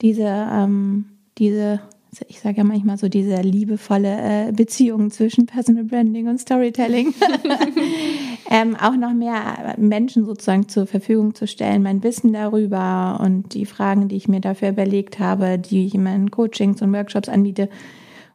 diese, 0.02 0.24
ähm, 0.24 1.06
diese 1.38 1.80
ich 2.26 2.40
sage 2.40 2.58
ja 2.58 2.64
manchmal 2.64 2.96
so 2.96 3.08
diese 3.08 3.36
liebevolle 3.36 4.48
äh, 4.48 4.52
Beziehung 4.52 5.10
zwischen 5.10 5.46
Personal 5.46 5.84
Branding 5.84 6.26
und 6.28 6.38
Storytelling, 6.38 7.14
ähm, 8.50 8.76
auch 8.76 8.96
noch 8.96 9.12
mehr 9.12 9.74
Menschen 9.76 10.24
sozusagen 10.24 10.68
zur 10.68 10.86
Verfügung 10.86 11.34
zu 11.34 11.46
stellen, 11.46 11.82
mein 11.82 12.02
Wissen 12.02 12.32
darüber 12.32 13.20
und 13.22 13.52
die 13.52 13.66
Fragen, 13.66 14.08
die 14.08 14.16
ich 14.16 14.26
mir 14.26 14.40
dafür 14.40 14.70
überlegt 14.70 15.18
habe, 15.18 15.58
die 15.58 15.86
ich 15.86 15.94
in 15.94 16.02
meinen 16.02 16.30
Coachings 16.30 16.80
und 16.80 16.92
Workshops 16.94 17.28
anbiete 17.28 17.68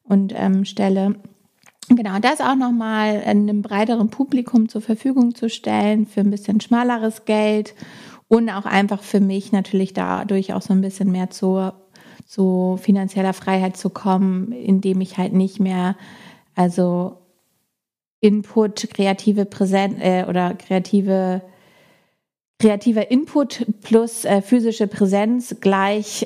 und 0.03 0.33
ähm, 0.35 0.65
stelle. 0.65 1.15
Genau, 1.89 2.19
das 2.19 2.41
auch 2.41 2.55
nochmal 2.55 3.23
einem 3.25 3.63
breiteren 3.63 4.09
Publikum 4.09 4.69
zur 4.69 4.81
Verfügung 4.81 5.33
zu 5.33 5.49
stellen 5.49 6.05
für 6.05 6.21
ein 6.21 6.29
bisschen 6.29 6.61
schmaleres 6.61 7.25
Geld 7.25 7.73
und 8.27 8.49
auch 8.49 8.65
einfach 8.65 9.01
für 9.01 9.19
mich 9.19 9.51
natürlich 9.51 9.93
dadurch 9.93 10.53
auch 10.53 10.61
so 10.61 10.73
ein 10.73 10.81
bisschen 10.81 11.11
mehr 11.11 11.31
zur 11.31 11.73
zu 12.25 12.79
finanzieller 12.81 13.33
Freiheit 13.33 13.77
zu 13.77 13.89
kommen, 13.89 14.51
indem 14.51 15.01
ich 15.01 15.17
halt 15.17 15.33
nicht 15.33 15.59
mehr, 15.59 15.95
also 16.55 17.17
Input, 18.23 18.89
kreative 18.93 19.43
Präsenz 19.45 19.99
äh, 19.99 20.23
oder 20.23 20.53
kreative 20.53 21.41
kreativer 22.57 23.11
Input 23.11 23.65
plus 23.81 24.23
äh, 24.23 24.41
physische 24.41 24.87
Präsenz 24.87 25.57
gleich 25.59 26.25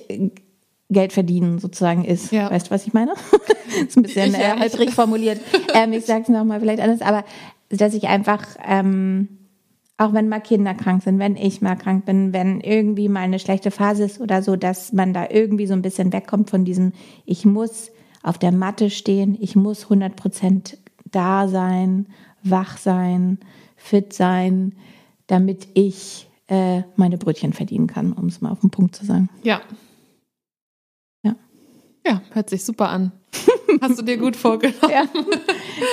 Geld 0.90 1.12
verdienen 1.12 1.58
sozusagen 1.58 2.06
ist. 2.06 2.32
Ja. 2.32 2.52
Weißt 2.52 2.68
du, 2.68 2.72
was 2.72 2.86
ich 2.86 2.94
meine? 2.94 3.14
das 3.32 3.82
ist 3.88 3.98
ein 3.98 4.04
bisschen 4.04 4.36
äh, 4.36 4.60
halbrig 4.60 4.92
formuliert. 4.92 5.42
ähm, 5.74 5.94
ich 5.94 6.06
sage 6.06 6.22
es 6.24 6.30
nochmal 6.30 6.60
vielleicht 6.60 6.80
anders, 6.80 7.02
aber 7.02 7.26
dass 7.70 7.96
ich 7.96 8.08
einfach 8.08 8.46
ähm, 8.64 9.30
auch 9.98 10.14
wenn 10.14 10.30
mal 10.30 10.40
Kinder 10.40 10.76
krank 10.76 11.02
sind, 11.02 11.18
wenn 11.18 11.36
ich 11.36 11.62
mal 11.62 11.76
krank 11.76 12.06
bin, 12.06 12.32
wenn 12.32 12.62
irgendwie 12.62 13.10
mal 13.10 13.22
eine 13.22 13.40
schlechte 13.40 13.72
Phase 13.72 14.04
ist 14.04 14.22
oder 14.22 14.44
so, 14.44 14.56
dass 14.56 14.94
man 14.94 15.14
da 15.14 15.28
irgendwie 15.32 15.66
so 15.66 15.74
ein 15.74 15.82
bisschen 15.82 16.14
wegkommt 16.14 16.52
von 16.52 16.64
diesem, 16.64 16.94
ich 17.26 17.46
muss 17.46 17.90
auf 18.22 18.38
der 18.38 18.52
Matte 18.52 18.92
stehen, 18.92 19.36
ich 19.42 19.56
muss 19.56 19.86
100 19.86 20.16
Prozent 20.16 20.78
da 21.12 21.48
sein, 21.48 22.08
wach 22.44 22.78
sein, 22.78 23.40
fit 23.76 24.14
sein, 24.14 24.74
damit 25.28 25.68
ich 25.74 26.28
äh, 26.48 26.84
meine 26.96 27.18
Brötchen 27.18 27.54
verdienen 27.54 27.88
kann, 27.88 28.14
um 28.14 28.28
es 28.28 28.42
mal 28.42 28.52
auf 28.52 28.62
den 28.62 28.70
Punkt 28.70 28.96
zu 28.96 29.06
sagen. 29.06 29.30
Ja. 29.44 29.62
Ja. 31.24 31.36
Ja, 32.06 32.22
hört 32.32 32.50
sich 32.50 32.64
super 32.64 32.90
an. 32.90 33.12
Hast 33.82 34.00
du 34.00 34.04
dir 34.04 34.18
gut 34.18 34.36
vorgenommen? 34.36 34.92
ja. 34.92 35.06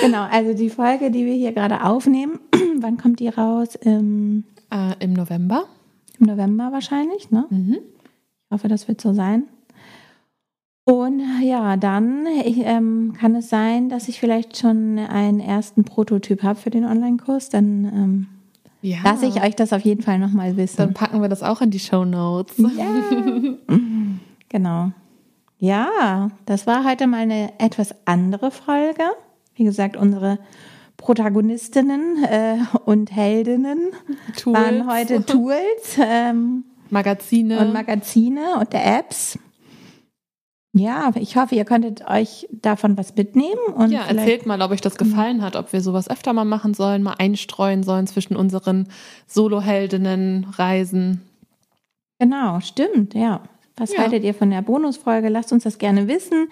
Genau, 0.01 0.23
also 0.23 0.53
die 0.53 0.69
Folge, 0.69 1.11
die 1.11 1.25
wir 1.25 1.33
hier 1.33 1.51
gerade 1.51 1.83
aufnehmen, 1.83 2.39
wann 2.79 2.97
kommt 2.97 3.19
die 3.19 3.27
raus? 3.27 3.75
Im, 3.75 4.45
äh, 4.71 4.95
Im 5.03 5.13
November. 5.13 5.65
Im 6.19 6.27
November 6.27 6.71
wahrscheinlich, 6.71 7.31
ne? 7.31 7.45
Mhm. 7.49 7.77
Ich 7.77 8.51
hoffe, 8.51 8.67
das 8.67 8.87
wird 8.87 9.01
so 9.01 9.13
sein. 9.13 9.47
Und 10.85 11.23
ja, 11.41 11.77
dann 11.77 12.27
ich, 12.45 12.59
ähm, 12.59 13.15
kann 13.19 13.35
es 13.35 13.49
sein, 13.49 13.89
dass 13.89 14.07
ich 14.07 14.19
vielleicht 14.19 14.55
schon 14.55 14.99
einen 14.99 15.39
ersten 15.39 15.83
Prototyp 15.83 16.43
habe 16.43 16.59
für 16.59 16.69
den 16.69 16.85
Online-Kurs. 16.85 17.49
Dann 17.49 17.85
ähm, 17.85 18.27
ja. 18.83 18.97
lasse 19.03 19.25
ich 19.25 19.41
euch 19.41 19.55
das 19.55 19.73
auf 19.73 19.81
jeden 19.81 20.03
Fall 20.03 20.19
nochmal 20.19 20.57
wissen. 20.57 20.77
Dann 20.77 20.93
packen 20.93 21.23
wir 21.23 21.27
das 21.27 21.41
auch 21.41 21.61
in 21.61 21.71
die 21.71 21.79
Show 21.79 22.05
Notes. 22.05 22.57
Ja. 22.57 22.85
genau. 24.49 24.91
Ja, 25.57 26.29
das 26.45 26.67
war 26.67 26.85
heute 26.85 27.07
mal 27.07 27.21
eine 27.21 27.53
etwas 27.57 27.95
andere 28.05 28.51
Folge. 28.51 29.03
Wie 29.55 29.63
gesagt, 29.63 29.97
unsere 29.97 30.37
Protagonistinnen 30.97 32.23
äh, 32.25 32.57
und 32.85 33.11
Heldinnen 33.11 33.89
Tools. 34.37 34.55
waren 34.55 34.87
heute 34.87 35.25
Tools, 35.25 35.97
ähm, 35.97 36.63
Magazine 36.91 37.59
und 37.59 37.73
Magazine 37.73 38.59
und 38.59 38.71
der 38.71 38.99
Apps. 38.99 39.39
Ja, 40.77 41.13
ich 41.15 41.37
hoffe, 41.37 41.55
ihr 41.55 41.63
könntet 41.63 42.05
euch 42.05 42.49
davon 42.51 42.97
was 42.97 43.15
mitnehmen. 43.15 43.61
Und 43.75 43.91
ja, 43.91 44.01
erzählt 44.07 44.45
mal, 44.45 44.61
ob 44.61 44.71
euch 44.71 44.81
das 44.81 44.97
gefallen 44.97 45.41
hat, 45.41 45.55
ob 45.55 45.71
wir 45.71 45.79
sowas 45.79 46.09
öfter 46.09 46.33
mal 46.33 46.43
machen 46.43 46.73
sollen, 46.73 47.01
mal 47.01 47.15
einstreuen 47.17 47.81
sollen 47.81 48.07
zwischen 48.07 48.35
unseren 48.35 48.89
Solo-Heldinnen, 49.25 50.47
Reisen. 50.57 51.21
Genau, 52.19 52.59
stimmt, 52.59 53.13
ja. 53.13 53.39
Was 53.77 53.93
ja. 53.93 53.99
haltet 53.99 54.25
ihr 54.25 54.33
von 54.33 54.49
der 54.49 54.61
Bonusfolge? 54.61 55.29
Lasst 55.29 55.53
uns 55.53 55.63
das 55.63 55.77
gerne 55.77 56.09
wissen. 56.09 56.49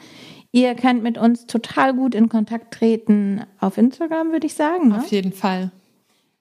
Ihr 0.53 0.73
könnt 0.75 1.03
mit 1.03 1.17
uns 1.17 1.45
total 1.45 1.93
gut 1.93 2.15
in 2.15 2.29
Kontakt 2.29 2.73
treten 2.73 3.41
auf 3.59 3.77
Instagram, 3.77 4.31
würde 4.31 4.47
ich 4.47 4.53
sagen. 4.53 4.89
Ne? 4.89 4.99
Auf 4.99 5.11
jeden 5.11 5.33
Fall. 5.33 5.71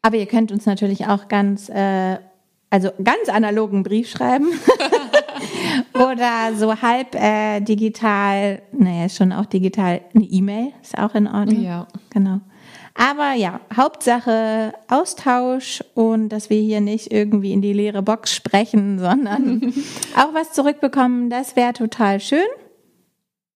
Aber 0.02 0.16
ihr 0.16 0.26
könnt 0.26 0.52
uns 0.52 0.66
natürlich 0.66 1.08
auch 1.08 1.26
ganz, 1.26 1.68
äh, 1.68 2.18
also 2.70 2.90
ganz 3.02 3.28
analogen 3.28 3.82
Brief 3.82 4.08
schreiben. 4.08 4.46
Oder 5.94 6.54
so 6.56 6.80
halb 6.80 7.14
äh, 7.14 7.60
digital, 7.60 8.62
naja, 8.72 9.08
schon 9.08 9.32
auch 9.32 9.46
digital, 9.46 10.00
eine 10.14 10.24
E-Mail 10.24 10.72
ist 10.82 10.98
auch 10.98 11.14
in 11.14 11.26
Ordnung. 11.26 11.62
Ja. 11.62 11.86
Genau. 12.10 12.40
Aber 12.94 13.32
ja, 13.32 13.60
Hauptsache 13.74 14.74
Austausch 14.88 15.82
und 15.94 16.28
dass 16.28 16.50
wir 16.50 16.60
hier 16.60 16.80
nicht 16.80 17.10
irgendwie 17.10 17.52
in 17.52 17.62
die 17.62 17.72
leere 17.72 18.02
Box 18.02 18.34
sprechen, 18.34 18.98
sondern 18.98 19.72
auch 20.16 20.34
was 20.34 20.52
zurückbekommen, 20.52 21.30
das 21.30 21.56
wäre 21.56 21.72
total 21.72 22.20
schön. 22.20 22.40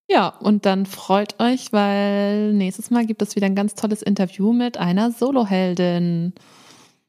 Ja, 0.09 0.29
und 0.29 0.67
dann 0.67 0.87
freut 0.87 1.41
euch, 1.41 1.73
weil 1.73 2.53
nächstes 2.53 2.91
Mal 2.91 3.07
gibt 3.07 3.23
es 3.23 3.35
wieder 3.35 3.47
ein 3.47 3.57
ganz 3.57 3.75
tolles 3.75 4.03
Interview 4.03 4.53
mit 4.53 4.79
einer 4.79 5.11
Soloheldin. 5.11 6.33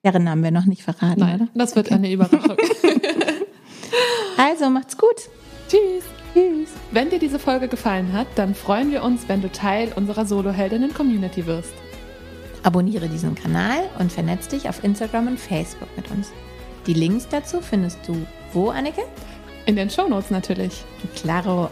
Deren 0.03 0.23
Namen 0.23 0.43
wir 0.43 0.51
noch 0.51 0.65
nicht 0.65 0.81
verraten, 0.81 1.19
Nein, 1.19 1.41
oder? 1.41 1.47
Das 1.53 1.75
wird 1.75 1.87
okay. 1.87 1.95
eine 1.95 2.11
Überraschung. 2.11 2.57
also 4.47 4.69
macht's 4.69 4.97
gut. 4.97 5.29
Tschüss. 5.67 6.05
Tschüss. 6.33 6.69
Wenn 6.91 7.09
dir 7.09 7.19
diese 7.19 7.37
Folge 7.37 7.67
gefallen 7.67 8.13
hat, 8.13 8.27
dann 8.35 8.55
freuen 8.55 8.91
wir 8.91 9.03
uns, 9.03 9.27
wenn 9.27 9.41
du 9.41 9.51
Teil 9.51 9.91
unserer 9.93 10.25
Soloheldinnen-Community 10.25 11.45
wirst. 11.45 11.73
Abonniere 12.63 13.09
diesen 13.09 13.35
Kanal 13.35 13.89
und 13.99 14.11
vernetz 14.11 14.47
dich 14.47 14.69
auf 14.69 14.83
Instagram 14.83 15.27
und 15.27 15.39
Facebook 15.39 15.89
mit 15.97 16.09
uns. 16.11 16.31
Die 16.85 16.93
Links 16.93 17.27
dazu 17.29 17.59
findest 17.59 17.99
du 18.07 18.25
wo, 18.53 18.69
Annike? 18.69 19.03
In 19.65 19.75
den 19.75 19.89
Shownotes 19.89 20.31
natürlich. 20.31 20.85
Claro. 21.15 21.69